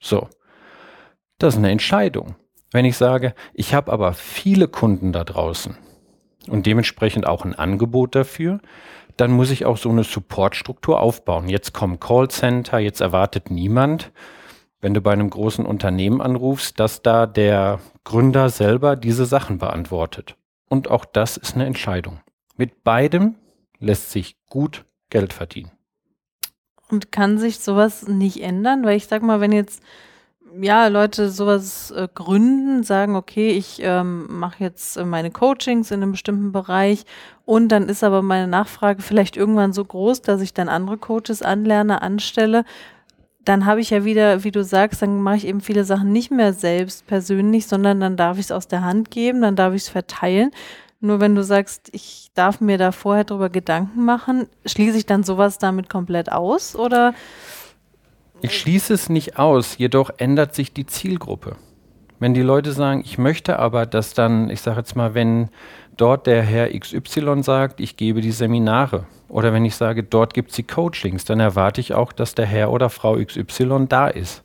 So, 0.00 0.28
das 1.36 1.56
ist 1.56 1.58
eine 1.58 1.72
Entscheidung. 1.72 2.36
Wenn 2.72 2.86
ich 2.86 2.96
sage, 2.96 3.34
ich 3.52 3.74
habe 3.74 3.92
aber 3.92 4.14
viele 4.14 4.66
Kunden 4.66 5.12
da 5.12 5.24
draußen 5.24 5.76
und 6.48 6.64
dementsprechend 6.64 7.26
auch 7.26 7.44
ein 7.44 7.54
Angebot 7.54 8.14
dafür, 8.14 8.60
dann 9.18 9.30
muss 9.30 9.50
ich 9.50 9.66
auch 9.66 9.76
so 9.76 9.90
eine 9.90 10.04
Supportstruktur 10.04 11.02
aufbauen. 11.02 11.50
Jetzt 11.50 11.74
kommen 11.74 12.00
Callcenter, 12.00 12.78
jetzt 12.78 13.02
erwartet 13.02 13.50
niemand, 13.50 14.10
wenn 14.80 14.94
du 14.94 15.00
bei 15.00 15.12
einem 15.12 15.30
großen 15.30 15.66
Unternehmen 15.66 16.20
anrufst, 16.20 16.78
dass 16.78 17.02
da 17.02 17.26
der 17.26 17.80
Gründer 18.04 18.48
selber 18.48 18.96
diese 18.96 19.26
Sachen 19.26 19.58
beantwortet. 19.58 20.36
Und 20.68 20.90
auch 20.90 21.04
das 21.04 21.36
ist 21.36 21.54
eine 21.54 21.66
Entscheidung. 21.66 22.20
Mit 22.56 22.84
beidem 22.84 23.36
lässt 23.78 24.10
sich 24.10 24.36
gut 24.48 24.84
Geld 25.10 25.32
verdienen. 25.32 25.70
Und 26.90 27.12
kann 27.12 27.38
sich 27.38 27.58
sowas 27.58 28.08
nicht 28.08 28.42
ändern? 28.42 28.84
Weil 28.84 28.96
ich 28.96 29.06
sag 29.06 29.22
mal, 29.22 29.40
wenn 29.40 29.52
jetzt 29.52 29.82
ja, 30.60 30.86
Leute 30.88 31.30
sowas 31.30 31.90
äh, 31.90 32.08
gründen, 32.12 32.82
sagen, 32.82 33.16
okay, 33.16 33.50
ich 33.50 33.80
ähm, 33.82 34.26
mache 34.28 34.64
jetzt 34.64 34.96
äh, 34.96 35.04
meine 35.04 35.30
Coachings 35.30 35.90
in 35.90 36.02
einem 36.02 36.12
bestimmten 36.12 36.52
Bereich 36.52 37.04
und 37.44 37.68
dann 37.68 37.88
ist 37.88 38.02
aber 38.02 38.22
meine 38.22 38.48
Nachfrage 38.48 39.02
vielleicht 39.02 39.36
irgendwann 39.36 39.72
so 39.72 39.84
groß, 39.84 40.22
dass 40.22 40.40
ich 40.40 40.54
dann 40.54 40.68
andere 40.68 40.96
Coaches 40.96 41.42
anlerne, 41.42 42.02
anstelle 42.02 42.64
dann 43.48 43.64
habe 43.64 43.80
ich 43.80 43.88
ja 43.88 44.04
wieder, 44.04 44.44
wie 44.44 44.50
du 44.50 44.62
sagst, 44.62 45.00
dann 45.00 45.22
mache 45.22 45.36
ich 45.36 45.46
eben 45.46 45.62
viele 45.62 45.84
Sachen 45.84 46.12
nicht 46.12 46.30
mehr 46.30 46.52
selbst 46.52 47.06
persönlich, 47.06 47.66
sondern 47.66 47.98
dann 47.98 48.16
darf 48.16 48.36
ich 48.36 48.46
es 48.46 48.52
aus 48.52 48.68
der 48.68 48.82
Hand 48.82 49.10
geben, 49.10 49.40
dann 49.40 49.56
darf 49.56 49.72
ich 49.72 49.82
es 49.82 49.88
verteilen. 49.88 50.50
Nur 51.00 51.20
wenn 51.20 51.34
du 51.34 51.42
sagst, 51.42 51.88
ich 51.92 52.30
darf 52.34 52.60
mir 52.60 52.76
da 52.76 52.92
vorher 52.92 53.24
drüber 53.24 53.48
Gedanken 53.48 54.04
machen, 54.04 54.48
schließe 54.66 54.98
ich 54.98 55.06
dann 55.06 55.22
sowas 55.22 55.56
damit 55.56 55.88
komplett 55.88 56.30
aus 56.30 56.76
oder? 56.76 57.14
Ich 58.42 58.58
schließe 58.58 58.92
es 58.92 59.08
nicht 59.08 59.38
aus, 59.38 59.78
jedoch 59.78 60.10
ändert 60.18 60.54
sich 60.54 60.74
die 60.74 60.84
Zielgruppe. 60.84 61.56
Wenn 62.18 62.34
die 62.34 62.42
Leute 62.42 62.72
sagen, 62.72 63.00
ich 63.02 63.16
möchte 63.16 63.58
aber, 63.58 63.86
dass 63.86 64.12
dann, 64.12 64.50
ich 64.50 64.60
sage 64.60 64.78
jetzt 64.78 64.94
mal, 64.94 65.14
wenn 65.14 65.48
dort 65.98 66.26
der 66.26 66.42
Herr 66.42 66.70
XY 66.70 67.42
sagt, 67.42 67.80
ich 67.80 67.96
gebe 67.96 68.20
die 68.20 68.32
Seminare 68.32 69.04
oder 69.28 69.52
wenn 69.52 69.64
ich 69.64 69.76
sage, 69.76 70.02
dort 70.02 70.32
gibt 70.32 70.50
es 70.50 70.56
die 70.56 70.62
Coachings, 70.62 71.24
dann 71.24 71.40
erwarte 71.40 71.80
ich 71.80 71.94
auch, 71.94 72.12
dass 72.12 72.34
der 72.34 72.46
Herr 72.46 72.70
oder 72.72 72.88
Frau 72.88 73.16
XY 73.16 73.86
da 73.88 74.08
ist. 74.08 74.42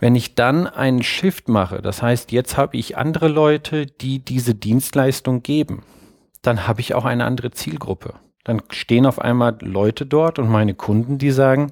Wenn 0.00 0.16
ich 0.16 0.34
dann 0.34 0.66
einen 0.66 1.02
Shift 1.02 1.48
mache, 1.48 1.80
das 1.80 2.02
heißt, 2.02 2.32
jetzt 2.32 2.56
habe 2.56 2.76
ich 2.76 2.96
andere 2.96 3.28
Leute, 3.28 3.86
die 3.86 4.18
diese 4.18 4.54
Dienstleistung 4.54 5.42
geben, 5.42 5.84
dann 6.40 6.66
habe 6.66 6.80
ich 6.80 6.94
auch 6.94 7.04
eine 7.04 7.24
andere 7.24 7.52
Zielgruppe. 7.52 8.14
Dann 8.42 8.62
stehen 8.70 9.06
auf 9.06 9.20
einmal 9.20 9.56
Leute 9.60 10.04
dort 10.04 10.40
und 10.40 10.48
meine 10.48 10.74
Kunden, 10.74 11.18
die 11.18 11.30
sagen, 11.30 11.70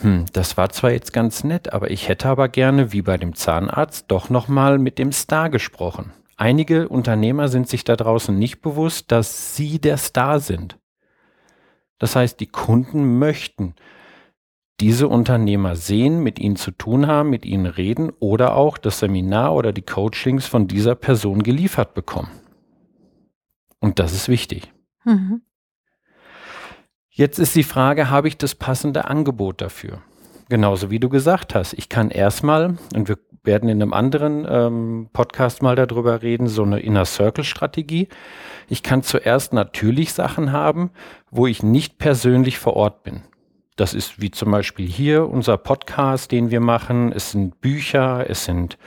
hm, 0.00 0.24
das 0.32 0.56
war 0.56 0.70
zwar 0.70 0.90
jetzt 0.90 1.12
ganz 1.12 1.44
nett, 1.44 1.72
aber 1.72 1.90
ich 1.90 2.08
hätte 2.08 2.28
aber 2.28 2.48
gerne, 2.48 2.92
wie 2.92 3.02
bei 3.02 3.16
dem 3.16 3.34
Zahnarzt, 3.34 4.06
doch 4.08 4.28
nochmal 4.28 4.78
mit 4.78 4.98
dem 4.98 5.12
Star 5.12 5.48
gesprochen. 5.48 6.12
Einige 6.36 6.88
Unternehmer 6.88 7.48
sind 7.48 7.68
sich 7.68 7.84
da 7.84 7.96
draußen 7.96 8.38
nicht 8.38 8.60
bewusst, 8.60 9.10
dass 9.10 9.56
sie 9.56 9.78
der 9.80 9.96
Star 9.96 10.38
sind. 10.38 10.78
Das 11.98 12.14
heißt, 12.14 12.38
die 12.40 12.46
Kunden 12.46 13.18
möchten 13.18 13.74
diese 14.80 15.08
Unternehmer 15.08 15.76
sehen, 15.76 16.22
mit 16.22 16.38
ihnen 16.38 16.56
zu 16.56 16.70
tun 16.70 17.06
haben, 17.06 17.30
mit 17.30 17.46
ihnen 17.46 17.64
reden 17.64 18.10
oder 18.20 18.54
auch 18.54 18.76
das 18.76 18.98
Seminar 18.98 19.54
oder 19.54 19.72
die 19.72 19.82
Coachings 19.82 20.46
von 20.46 20.68
dieser 20.68 20.94
Person 20.94 21.42
geliefert 21.42 21.94
bekommen. 21.94 22.30
Und 23.80 23.98
das 23.98 24.12
ist 24.12 24.28
wichtig. 24.28 24.70
Mhm. 25.04 25.40
Jetzt 27.08 27.38
ist 27.38 27.54
die 27.54 27.62
Frage, 27.62 28.10
habe 28.10 28.28
ich 28.28 28.36
das 28.36 28.54
passende 28.54 29.06
Angebot 29.06 29.62
dafür? 29.62 30.02
Genauso 30.50 30.90
wie 30.90 31.00
du 31.00 31.08
gesagt 31.08 31.54
hast, 31.54 31.72
ich 31.72 31.88
kann 31.88 32.10
erstmal, 32.10 32.76
und 32.94 33.08
wir 33.08 33.16
werden 33.46 33.68
in 33.68 33.80
einem 33.80 33.92
anderen 33.92 34.46
ähm, 34.48 35.08
Podcast 35.12 35.62
mal 35.62 35.76
darüber 35.76 36.22
reden, 36.22 36.48
so 36.48 36.62
eine 36.62 36.80
Inner 36.80 37.04
Circle 37.04 37.44
Strategie. 37.44 38.08
Ich 38.68 38.82
kann 38.82 39.02
zuerst 39.02 39.52
natürlich 39.52 40.12
Sachen 40.12 40.52
haben, 40.52 40.90
wo 41.30 41.46
ich 41.46 41.62
nicht 41.62 41.98
persönlich 41.98 42.58
vor 42.58 42.74
Ort 42.74 43.04
bin. 43.04 43.22
Das 43.76 43.92
ist 43.92 44.20
wie 44.20 44.30
zum 44.30 44.50
Beispiel 44.50 44.86
hier 44.86 45.28
unser 45.28 45.58
Podcast, 45.58 46.32
den 46.32 46.50
wir 46.50 46.60
machen. 46.60 47.12
Es 47.12 47.32
sind 47.32 47.60
Bücher, 47.60 48.24
es 48.28 48.44
sind 48.44 48.78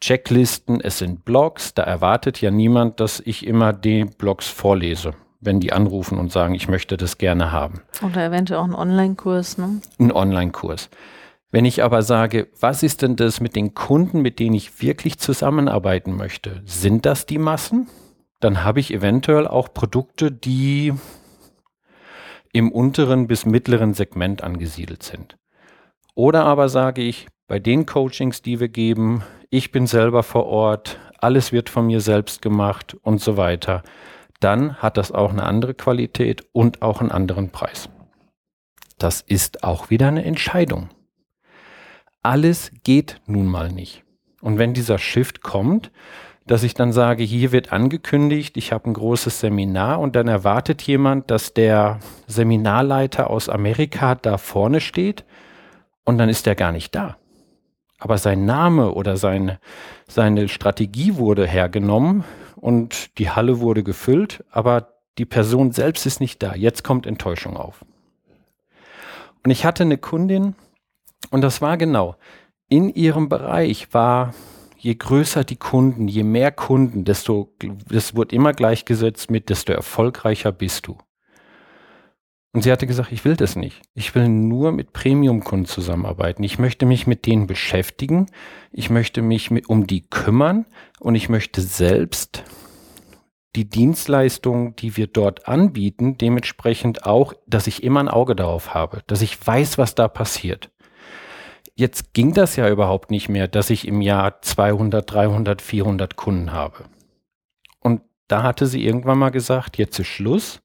Checklisten, 0.00 0.80
es 0.80 0.98
sind 0.98 1.24
Blogs. 1.24 1.74
Da 1.74 1.84
erwartet 1.84 2.40
ja 2.40 2.50
niemand, 2.50 3.00
dass 3.00 3.20
ich 3.20 3.46
immer 3.46 3.72
die 3.72 4.04
Blogs 4.04 4.48
vorlese, 4.48 5.14
wenn 5.40 5.60
die 5.60 5.72
anrufen 5.72 6.18
und 6.18 6.32
sagen, 6.32 6.54
ich 6.54 6.68
möchte 6.68 6.96
das 6.96 7.18
gerne 7.18 7.52
haben. 7.52 7.82
Oder 8.02 8.26
eventuell 8.26 8.60
auch 8.60 8.64
ein 8.64 8.74
Online-Kurs, 8.74 9.58
ne? 9.58 9.80
Ein 9.98 10.12
Online-Kurs. 10.12 10.90
Wenn 11.50 11.64
ich 11.64 11.82
aber 11.82 12.02
sage, 12.02 12.48
was 12.60 12.82
ist 12.82 13.00
denn 13.00 13.16
das 13.16 13.40
mit 13.40 13.56
den 13.56 13.72
Kunden, 13.74 14.20
mit 14.20 14.38
denen 14.38 14.54
ich 14.54 14.82
wirklich 14.82 15.18
zusammenarbeiten 15.18 16.14
möchte? 16.14 16.62
Sind 16.66 17.06
das 17.06 17.24
die 17.24 17.38
Massen? 17.38 17.88
Dann 18.40 18.64
habe 18.64 18.80
ich 18.80 18.92
eventuell 18.92 19.46
auch 19.46 19.72
Produkte, 19.72 20.30
die 20.30 20.92
im 22.52 22.70
unteren 22.70 23.26
bis 23.26 23.46
mittleren 23.46 23.94
Segment 23.94 24.42
angesiedelt 24.42 25.02
sind. 25.02 25.38
Oder 26.14 26.44
aber 26.44 26.68
sage 26.68 27.02
ich, 27.02 27.28
bei 27.46 27.58
den 27.58 27.86
Coachings, 27.86 28.42
die 28.42 28.60
wir 28.60 28.68
geben, 28.68 29.22
ich 29.48 29.72
bin 29.72 29.86
selber 29.86 30.22
vor 30.22 30.46
Ort, 30.46 30.98
alles 31.18 31.52
wird 31.52 31.70
von 31.70 31.86
mir 31.86 32.00
selbst 32.00 32.42
gemacht 32.42 32.96
und 33.02 33.20
so 33.20 33.36
weiter, 33.38 33.82
dann 34.40 34.76
hat 34.76 34.98
das 34.98 35.12
auch 35.12 35.30
eine 35.30 35.44
andere 35.44 35.74
Qualität 35.74 36.46
und 36.52 36.82
auch 36.82 37.00
einen 37.00 37.10
anderen 37.10 37.50
Preis. 37.50 37.88
Das 38.98 39.20
ist 39.22 39.64
auch 39.64 39.90
wieder 39.90 40.08
eine 40.08 40.24
Entscheidung. 40.24 40.90
Alles 42.22 42.72
geht 42.84 43.20
nun 43.26 43.46
mal 43.46 43.70
nicht. 43.70 44.04
Und 44.40 44.58
wenn 44.58 44.74
dieser 44.74 44.98
Shift 44.98 45.42
kommt, 45.42 45.90
dass 46.46 46.62
ich 46.62 46.74
dann 46.74 46.92
sage, 46.92 47.22
hier 47.22 47.52
wird 47.52 47.72
angekündigt, 47.72 48.56
ich 48.56 48.72
habe 48.72 48.88
ein 48.88 48.94
großes 48.94 49.40
Seminar 49.40 50.00
und 50.00 50.16
dann 50.16 50.28
erwartet 50.28 50.82
jemand, 50.82 51.30
dass 51.30 51.52
der 51.52 52.00
Seminarleiter 52.26 53.28
aus 53.28 53.48
Amerika 53.48 54.14
da 54.14 54.38
vorne 54.38 54.80
steht 54.80 55.24
und 56.04 56.16
dann 56.16 56.30
ist 56.30 56.46
er 56.46 56.54
gar 56.54 56.72
nicht 56.72 56.94
da. 56.94 57.18
Aber 57.98 58.16
sein 58.16 58.46
Name 58.46 58.92
oder 58.92 59.16
seine, 59.16 59.58
seine 60.06 60.48
Strategie 60.48 61.16
wurde 61.16 61.46
hergenommen 61.46 62.24
und 62.56 63.18
die 63.18 63.30
Halle 63.30 63.60
wurde 63.60 63.82
gefüllt, 63.82 64.44
aber 64.50 64.94
die 65.18 65.26
Person 65.26 65.72
selbst 65.72 66.06
ist 66.06 66.20
nicht 66.20 66.42
da. 66.42 66.54
Jetzt 66.54 66.82
kommt 66.82 67.06
Enttäuschung 67.06 67.56
auf. 67.56 67.84
Und 69.44 69.50
ich 69.50 69.64
hatte 69.64 69.82
eine 69.82 69.98
Kundin 69.98 70.54
und 71.30 71.42
das 71.42 71.60
war 71.60 71.76
genau, 71.76 72.16
in 72.68 72.88
ihrem 72.90 73.28
Bereich 73.28 73.92
war 73.92 74.34
je 74.76 74.94
größer 74.94 75.44
die 75.44 75.56
Kunden, 75.56 76.08
je 76.08 76.22
mehr 76.22 76.52
Kunden, 76.52 77.04
desto, 77.04 77.52
das 77.88 78.14
wird 78.14 78.32
immer 78.32 78.52
gleichgesetzt 78.52 79.30
mit, 79.30 79.48
desto 79.50 79.72
erfolgreicher 79.72 80.52
bist 80.52 80.86
du. 80.86 80.96
Und 82.54 82.62
sie 82.62 82.72
hatte 82.72 82.86
gesagt, 82.86 83.12
ich 83.12 83.24
will 83.24 83.36
das 83.36 83.56
nicht. 83.56 83.82
Ich 83.94 84.14
will 84.14 84.28
nur 84.28 84.72
mit 84.72 84.92
Premium-Kunden 84.92 85.66
zusammenarbeiten. 85.66 86.42
Ich 86.42 86.58
möchte 86.58 86.86
mich 86.86 87.06
mit 87.06 87.26
denen 87.26 87.46
beschäftigen. 87.46 88.26
Ich 88.72 88.88
möchte 88.88 89.20
mich 89.20 89.50
mit, 89.50 89.68
um 89.68 89.86
die 89.86 90.08
kümmern 90.08 90.64
und 90.98 91.14
ich 91.14 91.28
möchte 91.28 91.60
selbst 91.60 92.44
die 93.54 93.68
Dienstleistungen, 93.68 94.76
die 94.76 94.96
wir 94.96 95.08
dort 95.08 95.46
anbieten, 95.46 96.16
dementsprechend 96.16 97.04
auch, 97.04 97.34
dass 97.46 97.66
ich 97.66 97.82
immer 97.82 98.00
ein 98.00 98.08
Auge 98.08 98.34
darauf 98.34 98.72
habe, 98.74 99.02
dass 99.06 99.22
ich 99.22 99.46
weiß, 99.46 99.78
was 99.78 99.94
da 99.94 100.08
passiert. 100.08 100.70
Jetzt 101.78 102.12
ging 102.12 102.34
das 102.34 102.56
ja 102.56 102.68
überhaupt 102.68 103.12
nicht 103.12 103.28
mehr, 103.28 103.46
dass 103.46 103.70
ich 103.70 103.86
im 103.86 104.00
Jahr 104.00 104.42
200, 104.42 105.12
300, 105.12 105.62
400 105.62 106.16
Kunden 106.16 106.50
habe. 106.50 106.86
Und 107.78 108.02
da 108.26 108.42
hatte 108.42 108.66
sie 108.66 108.84
irgendwann 108.84 109.18
mal 109.18 109.30
gesagt, 109.30 109.78
jetzt 109.78 109.96
ist 110.00 110.08
Schluss. 110.08 110.60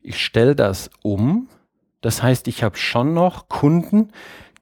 Ich 0.00 0.20
stelle 0.20 0.56
das 0.56 0.90
um. 1.04 1.48
Das 2.00 2.20
heißt, 2.20 2.48
ich 2.48 2.64
habe 2.64 2.76
schon 2.76 3.14
noch 3.14 3.48
Kunden, 3.48 4.08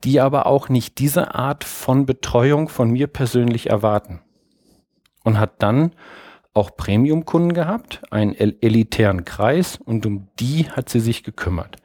die 0.04 0.20
aber 0.20 0.44
auch 0.44 0.68
nicht 0.68 0.98
diese 0.98 1.34
Art 1.34 1.64
von 1.64 2.04
Betreuung 2.04 2.68
von 2.68 2.90
mir 2.90 3.06
persönlich 3.06 3.70
erwarten. 3.70 4.20
Und 5.24 5.40
hat 5.40 5.62
dann 5.62 5.92
auch 6.52 6.76
Premium-Kunden 6.76 7.54
gehabt, 7.54 8.02
einen 8.10 8.34
elitären 8.34 9.24
Kreis 9.24 9.78
und 9.82 10.04
um 10.04 10.28
die 10.38 10.68
hat 10.68 10.90
sie 10.90 11.00
sich 11.00 11.24
gekümmert. 11.24 11.78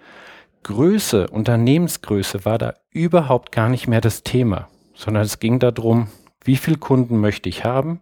Größe, 0.64 1.28
Unternehmensgröße 1.30 2.46
war 2.46 2.58
da 2.58 2.74
überhaupt 2.90 3.52
gar 3.52 3.70
nicht 3.70 3.88
mehr 3.88 4.02
das 4.02 4.24
Thema, 4.24 4.68
sondern 4.94 5.24
es 5.24 5.40
ging 5.40 5.60
darum, 5.60 6.08
wie 6.44 6.58
viele 6.58 6.78
Kunden 6.78 7.20
möchte 7.20 7.50
ich 7.50 7.64
haben, 7.64 8.02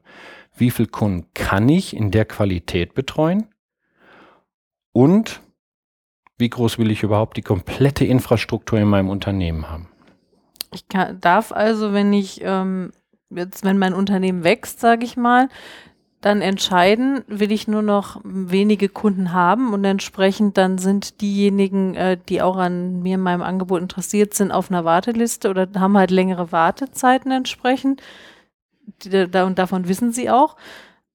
wie 0.56 0.72
viele 0.72 0.88
Kunden 0.88 1.28
kann 1.34 1.68
ich 1.70 1.96
in 1.96 2.12
der 2.12 2.26
Qualität 2.26 2.94
betreuen 2.94 3.48
und 4.92 5.42
wie 6.38 6.50
groß 6.50 6.78
will 6.78 6.92
ich 6.92 7.04
überhaupt 7.04 7.38
die 7.38 7.42
komplette 7.42 8.06
Infrastruktur 8.06 8.80
in 8.80 8.88
meinem 8.88 9.10
Unternehmen 9.10 9.70
haben. 9.70 9.90
Ich 10.74 10.88
kann, 10.88 11.20
darf 11.22 11.52
also, 11.52 11.94
wenn 11.94 12.12
ich 12.12 12.42
ähm, 12.44 12.92
jetzt, 13.30 13.64
wenn 13.64 13.78
mein 13.78 13.94
Unternehmen 13.94 14.44
wächst, 14.44 14.80
sage 14.80 15.06
ich 15.06 15.16
mal, 15.18 15.50
dann 16.26 16.42
entscheiden, 16.42 17.24
will 17.28 17.52
ich 17.52 17.68
nur 17.68 17.84
noch 17.84 18.20
wenige 18.24 18.90
Kunden 18.90 19.32
haben 19.32 19.74
und 19.74 19.86
entsprechend 19.86 20.58
dann 20.58 20.80
sind 20.80 21.22
diejenigen, 21.22 21.94
äh, 21.94 22.18
die 22.28 22.42
auch 22.42 22.58
an 22.58 23.04
mir 23.04 23.14
in 23.14 23.22
meinem 23.22 23.44
Angebot 23.44 23.80
interessiert 23.80 24.34
sind, 24.34 24.52
auf 24.52 24.72
einer 24.72 24.84
Warteliste 24.84 25.52
oder 25.52 25.68
haben 25.76 25.96
halt 25.96 26.10
längere 26.10 26.52
Wartezeiten 26.52 27.32
entsprechend. 27.32 28.02
Die, 29.04 29.30
da, 29.30 29.46
und 29.46 29.60
davon 29.60 29.88
wissen 29.88 30.12
sie 30.12 30.32
auch. 30.32 30.56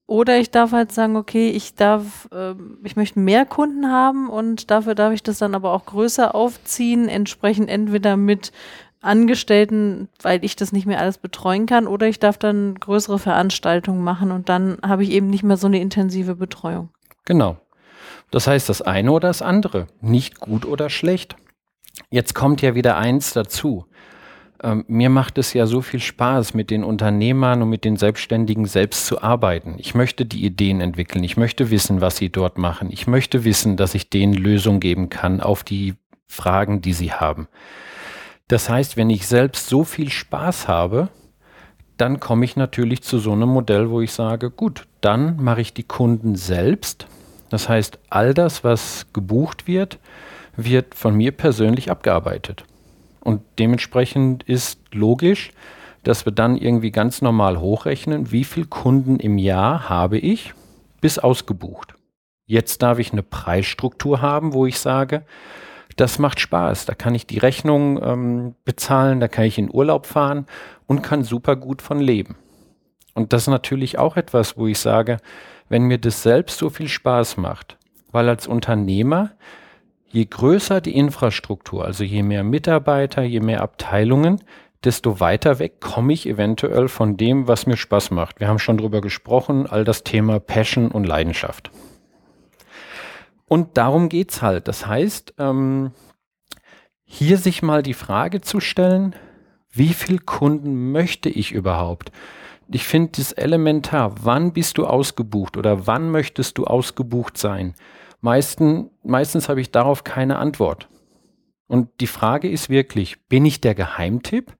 Oder 0.06 0.38
ich 0.38 0.52
darf 0.52 0.70
halt 0.70 0.92
sagen, 0.92 1.16
okay, 1.16 1.50
ich 1.50 1.74
darf, 1.74 2.28
äh, 2.30 2.54
ich 2.84 2.94
möchte 2.94 3.18
mehr 3.18 3.46
Kunden 3.46 3.90
haben 3.90 4.30
und 4.30 4.70
dafür 4.70 4.94
darf 4.94 5.12
ich 5.12 5.24
das 5.24 5.38
dann 5.38 5.56
aber 5.56 5.72
auch 5.72 5.86
größer 5.86 6.36
aufziehen, 6.36 7.08
entsprechend 7.08 7.68
entweder 7.68 8.16
mit 8.16 8.52
Angestellten, 9.00 10.08
weil 10.20 10.44
ich 10.44 10.56
das 10.56 10.72
nicht 10.72 10.86
mehr 10.86 11.00
alles 11.00 11.18
betreuen 11.18 11.66
kann, 11.66 11.86
oder 11.86 12.06
ich 12.06 12.18
darf 12.18 12.36
dann 12.36 12.74
größere 12.74 13.18
Veranstaltungen 13.18 14.04
machen 14.04 14.30
und 14.30 14.48
dann 14.48 14.78
habe 14.84 15.02
ich 15.02 15.10
eben 15.10 15.28
nicht 15.28 15.42
mehr 15.42 15.56
so 15.56 15.66
eine 15.66 15.80
intensive 15.80 16.34
Betreuung. 16.34 16.90
Genau. 17.24 17.56
Das 18.30 18.46
heißt 18.46 18.68
das 18.68 18.82
eine 18.82 19.10
oder 19.10 19.28
das 19.28 19.42
andere, 19.42 19.86
nicht 20.00 20.38
gut 20.38 20.64
oder 20.64 20.90
schlecht. 20.90 21.36
Jetzt 22.10 22.34
kommt 22.34 22.62
ja 22.62 22.74
wieder 22.74 22.96
eins 22.96 23.32
dazu. 23.32 23.86
Ähm, 24.62 24.84
mir 24.88 25.08
macht 25.08 25.38
es 25.38 25.54
ja 25.54 25.66
so 25.66 25.80
viel 25.80 26.00
Spaß, 26.00 26.54
mit 26.54 26.70
den 26.70 26.84
Unternehmern 26.84 27.62
und 27.62 27.70
mit 27.70 27.84
den 27.84 27.96
Selbstständigen 27.96 28.66
selbst 28.66 29.06
zu 29.06 29.22
arbeiten. 29.22 29.76
Ich 29.78 29.94
möchte 29.94 30.26
die 30.26 30.44
Ideen 30.44 30.80
entwickeln. 30.80 31.24
Ich 31.24 31.36
möchte 31.36 31.70
wissen, 31.70 32.00
was 32.00 32.18
sie 32.18 32.28
dort 32.28 32.58
machen. 32.58 32.90
Ich 32.90 33.06
möchte 33.06 33.44
wissen, 33.44 33.76
dass 33.76 33.94
ich 33.94 34.10
denen 34.10 34.34
Lösungen 34.34 34.80
geben 34.80 35.08
kann 35.08 35.40
auf 35.40 35.64
die 35.64 35.94
Fragen, 36.26 36.82
die 36.82 36.92
sie 36.92 37.12
haben. 37.12 37.48
Das 38.50 38.68
heißt, 38.68 38.96
wenn 38.96 39.10
ich 39.10 39.28
selbst 39.28 39.68
so 39.68 39.84
viel 39.84 40.10
Spaß 40.10 40.66
habe, 40.66 41.08
dann 41.96 42.18
komme 42.18 42.44
ich 42.44 42.56
natürlich 42.56 43.00
zu 43.00 43.20
so 43.20 43.30
einem 43.30 43.48
Modell, 43.48 43.90
wo 43.90 44.00
ich 44.00 44.10
sage, 44.10 44.50
gut, 44.50 44.88
dann 45.00 45.40
mache 45.40 45.60
ich 45.60 45.72
die 45.72 45.84
Kunden 45.84 46.34
selbst. 46.34 47.06
Das 47.48 47.68
heißt, 47.68 48.00
all 48.10 48.34
das, 48.34 48.64
was 48.64 49.06
gebucht 49.12 49.68
wird, 49.68 50.00
wird 50.56 50.96
von 50.96 51.14
mir 51.14 51.30
persönlich 51.30 51.92
abgearbeitet. 51.92 52.64
Und 53.20 53.40
dementsprechend 53.60 54.42
ist 54.42 54.80
logisch, 54.90 55.52
dass 56.02 56.24
wir 56.24 56.32
dann 56.32 56.56
irgendwie 56.56 56.90
ganz 56.90 57.22
normal 57.22 57.60
hochrechnen, 57.60 58.32
wie 58.32 58.42
viele 58.42 58.66
Kunden 58.66 59.20
im 59.20 59.38
Jahr 59.38 59.88
habe 59.88 60.18
ich 60.18 60.54
bis 61.00 61.20
ausgebucht. 61.20 61.94
Jetzt 62.46 62.82
darf 62.82 62.98
ich 62.98 63.12
eine 63.12 63.22
Preisstruktur 63.22 64.20
haben, 64.20 64.54
wo 64.54 64.66
ich 64.66 64.80
sage, 64.80 65.24
das 66.00 66.18
macht 66.18 66.40
Spaß. 66.40 66.86
Da 66.86 66.94
kann 66.94 67.14
ich 67.14 67.26
die 67.26 67.38
Rechnung 67.38 68.02
ähm, 68.02 68.54
bezahlen, 68.64 69.20
da 69.20 69.28
kann 69.28 69.44
ich 69.44 69.58
in 69.58 69.72
Urlaub 69.72 70.06
fahren 70.06 70.46
und 70.86 71.02
kann 71.02 71.24
super 71.24 71.56
gut 71.56 71.82
von 71.82 72.00
leben. 72.00 72.36
Und 73.14 73.32
das 73.32 73.42
ist 73.42 73.48
natürlich 73.48 73.98
auch 73.98 74.16
etwas, 74.16 74.56
wo 74.56 74.66
ich 74.66 74.78
sage, 74.78 75.18
wenn 75.68 75.82
mir 75.82 75.98
das 75.98 76.22
selbst 76.22 76.58
so 76.58 76.70
viel 76.70 76.88
Spaß 76.88 77.36
macht, 77.36 77.76
weil 78.12 78.28
als 78.28 78.46
Unternehmer, 78.46 79.32
je 80.08 80.24
größer 80.24 80.80
die 80.80 80.96
Infrastruktur, 80.96 81.84
also 81.84 82.02
je 82.02 82.22
mehr 82.22 82.44
Mitarbeiter, 82.44 83.22
je 83.22 83.40
mehr 83.40 83.60
Abteilungen, 83.60 84.40
desto 84.82 85.20
weiter 85.20 85.58
weg 85.58 85.80
komme 85.80 86.14
ich 86.14 86.26
eventuell 86.26 86.88
von 86.88 87.18
dem, 87.18 87.46
was 87.46 87.66
mir 87.66 87.76
Spaß 87.76 88.10
macht. 88.10 88.40
Wir 88.40 88.48
haben 88.48 88.58
schon 88.58 88.78
drüber 88.78 89.02
gesprochen, 89.02 89.66
all 89.66 89.84
das 89.84 90.02
Thema 90.02 90.40
Passion 90.40 90.90
und 90.90 91.04
Leidenschaft. 91.04 91.70
Und 93.50 93.76
darum 93.76 94.08
geht's 94.08 94.42
halt. 94.42 94.68
Das 94.68 94.86
heißt, 94.86 95.34
ähm, 95.38 95.90
hier 97.02 97.36
sich 97.36 97.62
mal 97.62 97.82
die 97.82 97.94
Frage 97.94 98.40
zu 98.40 98.60
stellen, 98.60 99.16
wie 99.72 99.88
viel 99.88 100.20
Kunden 100.20 100.92
möchte 100.92 101.28
ich 101.28 101.50
überhaupt? 101.50 102.12
Ich 102.70 102.84
finde 102.84 103.20
es 103.20 103.32
elementar. 103.32 104.14
Wann 104.22 104.52
bist 104.52 104.78
du 104.78 104.86
ausgebucht 104.86 105.56
oder 105.56 105.88
wann 105.88 106.12
möchtest 106.12 106.58
du 106.58 106.64
ausgebucht 106.64 107.38
sein? 107.38 107.74
Meisten, 108.20 108.90
meistens 109.02 109.48
habe 109.48 109.60
ich 109.60 109.72
darauf 109.72 110.04
keine 110.04 110.38
Antwort. 110.38 110.88
Und 111.66 111.88
die 112.00 112.06
Frage 112.06 112.48
ist 112.48 112.68
wirklich, 112.68 113.26
bin 113.26 113.44
ich 113.44 113.60
der 113.60 113.74
Geheimtipp? 113.74 114.56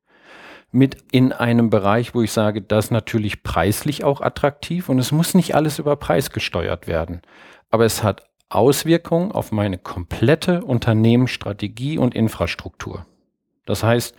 mit 0.73 0.99
in 1.11 1.33
einem 1.33 1.69
Bereich, 1.69 2.15
wo 2.15 2.23
ich 2.23 2.31
sage, 2.31 2.63
das 2.63 2.87
ist 2.87 2.91
natürlich 2.93 3.43
preislich 3.43 4.05
auch 4.05 4.21
attraktiv 4.21 4.89
und 4.89 5.01
es 5.01 5.11
muss 5.11 5.35
nicht 5.35 5.57
alles 5.57 5.81
über 5.81 5.97
Preis 5.97 6.31
gesteuert 6.31 6.87
werden. 6.87 7.23
Aber 7.71 7.85
es 7.85 8.05
hat 8.05 8.30
Auswirkungen 8.51 9.33
auf 9.33 9.53
meine 9.53 9.79
komplette 9.79 10.63
Unternehmensstrategie 10.63 11.99
und 11.99 12.15
Infrastruktur. 12.15 13.07
Das 13.65 13.83
heißt, 13.83 14.15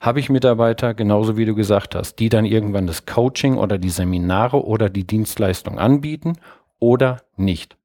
habe 0.00 0.20
ich 0.20 0.30
Mitarbeiter, 0.30 0.94
genauso 0.94 1.36
wie 1.36 1.44
du 1.44 1.54
gesagt 1.54 1.94
hast, 1.94 2.16
die 2.16 2.28
dann 2.28 2.44
irgendwann 2.44 2.86
das 2.86 3.06
Coaching 3.06 3.56
oder 3.56 3.78
die 3.78 3.90
Seminare 3.90 4.64
oder 4.64 4.88
die 4.88 5.06
Dienstleistung 5.06 5.78
anbieten 5.78 6.34
oder 6.78 7.22
nicht. 7.36 7.76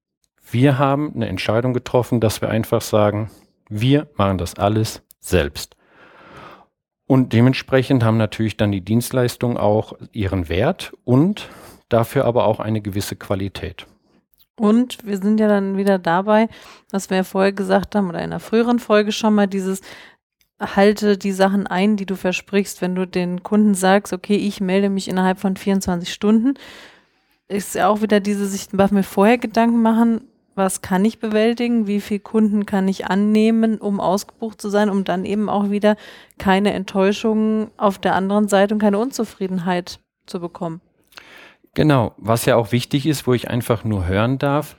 Wir 0.52 0.78
haben 0.78 1.14
eine 1.16 1.28
Entscheidung 1.28 1.74
getroffen, 1.74 2.20
dass 2.20 2.42
wir 2.42 2.50
einfach 2.50 2.82
sagen, 2.82 3.32
wir 3.70 4.08
machen 4.16 4.38
das 4.38 4.56
alles 4.56 5.02
selbst. 5.20 5.76
Und 7.08 7.34
dementsprechend 7.34 8.04
haben 8.04 8.18
natürlich 8.18 8.58
dann 8.58 8.72
die 8.72 8.82
Dienstleistungen 8.82 9.58
auch 9.58 9.94
ihren 10.12 10.50
Wert 10.50 10.94
und 11.06 11.50
dafür 11.88 12.26
aber 12.26 12.46
auch 12.46 12.60
eine 12.60 12.82
gewisse 12.82 13.16
Qualität. 13.16 13.88
Und 14.60 15.06
wir 15.06 15.18
sind 15.18 15.40
ja 15.40 15.48
dann 15.48 15.78
wieder 15.78 15.98
dabei, 16.00 16.50
was 16.92 17.10
wir 17.10 17.18
ja 17.18 17.24
vorher 17.24 17.54
gesagt 17.54 17.96
haben 17.96 18.10
oder 18.10 18.20
in 18.20 18.26
einer 18.26 18.42
früheren 18.42 18.80
Folge 18.80 19.12
schon 19.14 19.34
mal, 19.36 19.48
dieses 19.48 19.82
halte 20.60 21.18
die 21.18 21.32
Sachen 21.32 21.66
ein, 21.66 21.96
die 21.96 22.06
du 22.06 22.16
versprichst. 22.16 22.82
Wenn 22.82 22.94
du 22.94 23.08
den 23.08 23.42
Kunden 23.44 23.74
sagst, 23.74 24.12
okay, 24.12 24.36
ich 24.36 24.60
melde 24.60 24.90
mich 24.90 25.08
innerhalb 25.08 25.40
von 25.40 25.56
24 25.56 26.12
Stunden, 26.12 26.56
ist 27.48 27.76
ja 27.76 27.88
auch 27.88 28.02
wieder 28.02 28.20
diese 28.20 28.46
sich 28.46 28.72
mir 28.74 29.04
vorher 29.04 29.38
Gedanken 29.38 29.82
machen, 29.82 30.22
was 30.56 30.82
kann 30.82 31.06
ich 31.06 31.20
bewältigen, 31.20 31.88
wie 31.88 32.02
viele 32.02 32.20
Kunden 32.20 32.66
kann 32.66 32.88
ich 32.90 33.08
annehmen, 33.08 33.78
um 33.78 34.02
ausgebucht 34.02 34.60
zu 34.62 34.70
sein, 34.70 34.90
um 34.90 35.06
dann 35.06 35.24
eben 35.24 35.48
auch 35.48 35.70
wieder 35.70 35.96
keine 36.38 36.74
Enttäuschungen 36.74 37.72
auf 37.78 37.98
der 37.98 38.16
anderen 38.16 38.50
Seite 38.50 38.74
und 38.74 38.82
keine 38.82 39.00
Unzufriedenheit 39.00 40.00
zu 40.26 40.42
bekommen. 40.42 40.82
Genau, 41.74 42.14
was 42.18 42.46
ja 42.46 42.56
auch 42.56 42.72
wichtig 42.72 43.06
ist, 43.06 43.28
wo 43.28 43.34
ich 43.34 43.50
einfach 43.50 43.84
nur 43.84 44.08
hören 44.08 44.38
darf, 44.38 44.76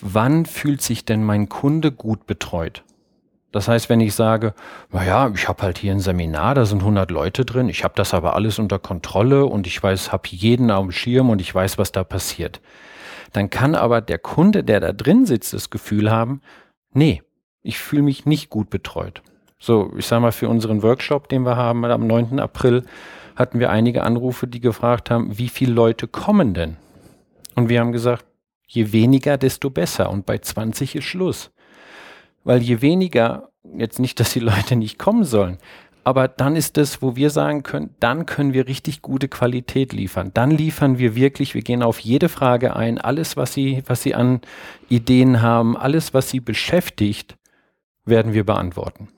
wann 0.00 0.46
fühlt 0.46 0.82
sich 0.82 1.04
denn 1.04 1.24
mein 1.24 1.48
Kunde 1.48 1.92
gut 1.92 2.26
betreut? 2.26 2.82
Das 3.52 3.68
heißt, 3.68 3.88
wenn 3.88 4.00
ich 4.00 4.14
sage, 4.14 4.52
naja, 4.90 5.30
ich 5.34 5.48
habe 5.48 5.62
halt 5.62 5.78
hier 5.78 5.92
ein 5.92 6.00
Seminar, 6.00 6.54
da 6.54 6.66
sind 6.66 6.80
100 6.80 7.10
Leute 7.10 7.44
drin, 7.44 7.68
ich 7.68 7.84
habe 7.84 7.94
das 7.96 8.12
aber 8.12 8.34
alles 8.34 8.58
unter 8.58 8.78
Kontrolle 8.78 9.46
und 9.46 9.66
ich 9.66 9.82
weiß, 9.82 10.12
habe 10.12 10.28
jeden 10.28 10.70
auf 10.70 10.82
dem 10.82 10.92
Schirm 10.92 11.30
und 11.30 11.40
ich 11.40 11.54
weiß, 11.54 11.78
was 11.78 11.92
da 11.92 12.04
passiert. 12.04 12.60
Dann 13.32 13.48
kann 13.48 13.74
aber 13.74 14.00
der 14.00 14.18
Kunde, 14.18 14.62
der 14.62 14.80
da 14.80 14.92
drin 14.92 15.26
sitzt, 15.26 15.54
das 15.54 15.70
Gefühl 15.70 16.10
haben, 16.10 16.42
nee, 16.92 17.22
ich 17.62 17.78
fühle 17.78 18.02
mich 18.02 18.26
nicht 18.26 18.50
gut 18.50 18.68
betreut. 18.68 19.22
So, 19.58 19.90
ich 19.96 20.06
sage 20.06 20.22
mal, 20.22 20.32
für 20.32 20.48
unseren 20.48 20.82
Workshop, 20.82 21.28
den 21.28 21.42
wir 21.42 21.56
haben 21.56 21.84
am 21.84 22.06
9. 22.06 22.38
April, 22.40 22.84
hatten 23.36 23.60
wir 23.60 23.70
einige 23.70 24.02
Anrufe, 24.02 24.46
die 24.46 24.60
gefragt 24.60 25.10
haben, 25.10 25.38
wie 25.38 25.48
viele 25.48 25.72
Leute 25.72 26.08
kommen 26.08 26.54
denn? 26.54 26.76
Und 27.54 27.68
wir 27.68 27.80
haben 27.80 27.92
gesagt, 27.92 28.24
je 28.66 28.92
weniger, 28.92 29.38
desto 29.38 29.70
besser. 29.70 30.10
Und 30.10 30.26
bei 30.26 30.38
20 30.38 30.96
ist 30.96 31.04
Schluss. 31.04 31.52
Weil 32.44 32.62
je 32.62 32.80
weniger, 32.80 33.50
jetzt 33.76 33.98
nicht, 33.98 34.18
dass 34.20 34.32
die 34.32 34.40
Leute 34.40 34.76
nicht 34.76 34.98
kommen 34.98 35.24
sollen, 35.24 35.58
aber 36.06 36.28
dann 36.28 36.54
ist 36.54 36.76
das, 36.76 37.02
wo 37.02 37.16
wir 37.16 37.30
sagen 37.30 37.64
können, 37.64 37.92
dann 37.98 38.26
können 38.26 38.52
wir 38.52 38.68
richtig 38.68 39.02
gute 39.02 39.26
Qualität 39.26 39.92
liefern. 39.92 40.30
Dann 40.32 40.52
liefern 40.52 40.98
wir 40.98 41.16
wirklich, 41.16 41.54
wir 41.54 41.62
gehen 41.62 41.82
auf 41.82 41.98
jede 41.98 42.28
Frage 42.28 42.76
ein, 42.76 42.98
alles, 42.98 43.36
was 43.36 43.52
Sie, 43.52 43.82
was 43.86 44.04
Sie 44.04 44.14
an 44.14 44.40
Ideen 44.88 45.42
haben, 45.42 45.76
alles, 45.76 46.14
was 46.14 46.30
Sie 46.30 46.38
beschäftigt, 46.38 47.36
werden 48.04 48.34
wir 48.34 48.46
beantworten. 48.46 49.08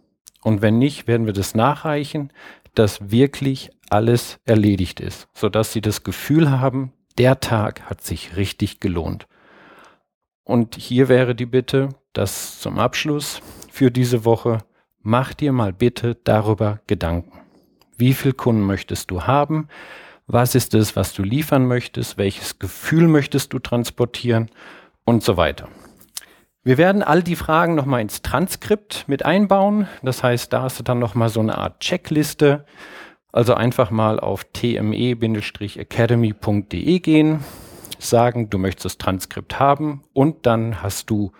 Und 0.42 0.62
wenn 0.62 0.78
nicht, 0.78 1.06
werden 1.06 1.26
wir 1.26 1.34
das 1.34 1.54
nachreichen, 1.54 2.32
dass 2.78 3.10
wirklich 3.10 3.70
alles 3.90 4.38
erledigt 4.44 5.00
ist, 5.00 5.28
sodass 5.34 5.72
sie 5.72 5.80
das 5.80 6.04
Gefühl 6.04 6.50
haben, 6.50 6.92
der 7.18 7.40
Tag 7.40 7.82
hat 7.90 8.02
sich 8.02 8.36
richtig 8.36 8.78
gelohnt. 8.80 9.26
Und 10.44 10.76
hier 10.76 11.08
wäre 11.08 11.34
die 11.34 11.46
Bitte, 11.46 11.88
dass 12.12 12.60
zum 12.60 12.78
Abschluss 12.78 13.40
für 13.70 13.90
diese 13.90 14.24
Woche, 14.24 14.58
mach 15.00 15.34
dir 15.34 15.52
mal 15.52 15.72
bitte 15.72 16.16
darüber 16.24 16.80
Gedanken. 16.86 17.40
Wie 17.96 18.14
viel 18.14 18.32
Kunden 18.32 18.62
möchtest 18.62 19.10
du 19.10 19.22
haben? 19.22 19.68
Was 20.26 20.54
ist 20.54 20.74
es, 20.74 20.94
was 20.94 21.12
du 21.14 21.22
liefern 21.22 21.66
möchtest? 21.66 22.16
Welches 22.16 22.58
Gefühl 22.58 23.08
möchtest 23.08 23.52
du 23.52 23.58
transportieren? 23.58 24.50
Und 25.04 25.24
so 25.24 25.36
weiter. 25.36 25.68
Wir 26.68 26.76
werden 26.76 27.02
all 27.02 27.22
die 27.22 27.34
Fragen 27.34 27.74
nochmal 27.74 28.02
ins 28.02 28.20
Transkript 28.20 29.08
mit 29.08 29.24
einbauen. 29.24 29.88
Das 30.02 30.22
heißt, 30.22 30.52
da 30.52 30.60
hast 30.60 30.78
du 30.78 30.82
dann 30.82 30.98
nochmal 30.98 31.30
so 31.30 31.40
eine 31.40 31.56
Art 31.56 31.80
Checkliste 31.80 32.66
also 33.32 33.54
einfach 33.54 33.90
mal 33.90 34.20
auf 34.20 34.44
tme-academy.de 34.52 37.00
gehen, 37.00 37.42
sagen, 37.98 38.50
du 38.50 38.58
möchtest 38.58 38.84
das 38.84 38.98
Transkript 38.98 39.58
haben 39.58 40.04
und 40.12 40.44
dann 40.44 40.82
hast 40.82 41.08
du 41.08 41.32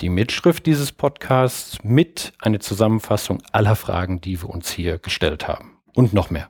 die 0.00 0.08
Mitschrift 0.08 0.64
dieses 0.64 0.92
Podcasts 0.92 1.84
mit 1.84 2.32
einer 2.38 2.60
Zusammenfassung 2.60 3.42
aller 3.52 3.76
Fragen, 3.76 4.22
die 4.22 4.40
wir 4.40 4.48
uns 4.48 4.70
hier 4.70 4.98
gestellt 4.98 5.46
haben 5.46 5.76
und 5.94 6.14
noch 6.14 6.30
mehr. 6.30 6.48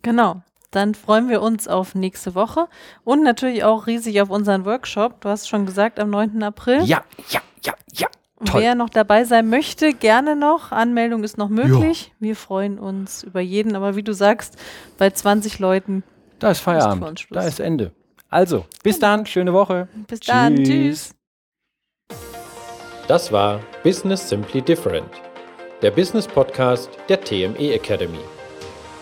Genau. 0.00 0.40
Dann 0.70 0.94
freuen 0.94 1.28
wir 1.28 1.42
uns 1.42 1.68
auf 1.68 1.94
nächste 1.94 2.34
Woche 2.34 2.68
und 3.04 3.22
natürlich 3.22 3.64
auch 3.64 3.86
riesig 3.86 4.20
auf 4.20 4.30
unseren 4.30 4.64
Workshop. 4.64 5.20
Du 5.20 5.28
hast 5.28 5.48
schon 5.48 5.66
gesagt, 5.66 5.98
am 5.98 6.10
9. 6.10 6.42
April. 6.42 6.82
Ja, 6.84 7.02
ja, 7.30 7.40
ja, 7.62 7.74
ja. 7.92 8.08
Toll. 8.44 8.60
Wer 8.60 8.74
noch 8.74 8.90
dabei 8.90 9.24
sein 9.24 9.48
möchte, 9.48 9.94
gerne 9.94 10.36
noch. 10.36 10.70
Anmeldung 10.70 11.24
ist 11.24 11.38
noch 11.38 11.48
möglich. 11.48 12.08
Jo. 12.08 12.26
Wir 12.26 12.36
freuen 12.36 12.78
uns 12.78 13.22
über 13.22 13.40
jeden. 13.40 13.74
Aber 13.74 13.96
wie 13.96 14.02
du 14.02 14.12
sagst, 14.12 14.58
bei 14.98 15.08
20 15.08 15.58
Leuten. 15.58 16.02
Da 16.38 16.50
ist 16.50 16.60
Feierabend. 16.60 17.20
Ist 17.20 17.28
da 17.30 17.40
ist 17.42 17.60
Ende. 17.60 17.92
Also, 18.28 18.66
bis 18.82 18.98
dann. 18.98 19.24
Schöne 19.24 19.54
Woche. 19.54 19.88
Bis 20.06 20.20
Tschüss. 20.20 20.26
dann. 20.26 20.56
Tschüss. 20.56 21.14
Das 23.08 23.30
war 23.30 23.60
Business 23.84 24.28
Simply 24.28 24.60
Different, 24.60 25.10
der 25.80 25.92
Business 25.92 26.26
Podcast 26.26 26.90
der 27.08 27.20
TME 27.20 27.72
Academy. 27.72 28.18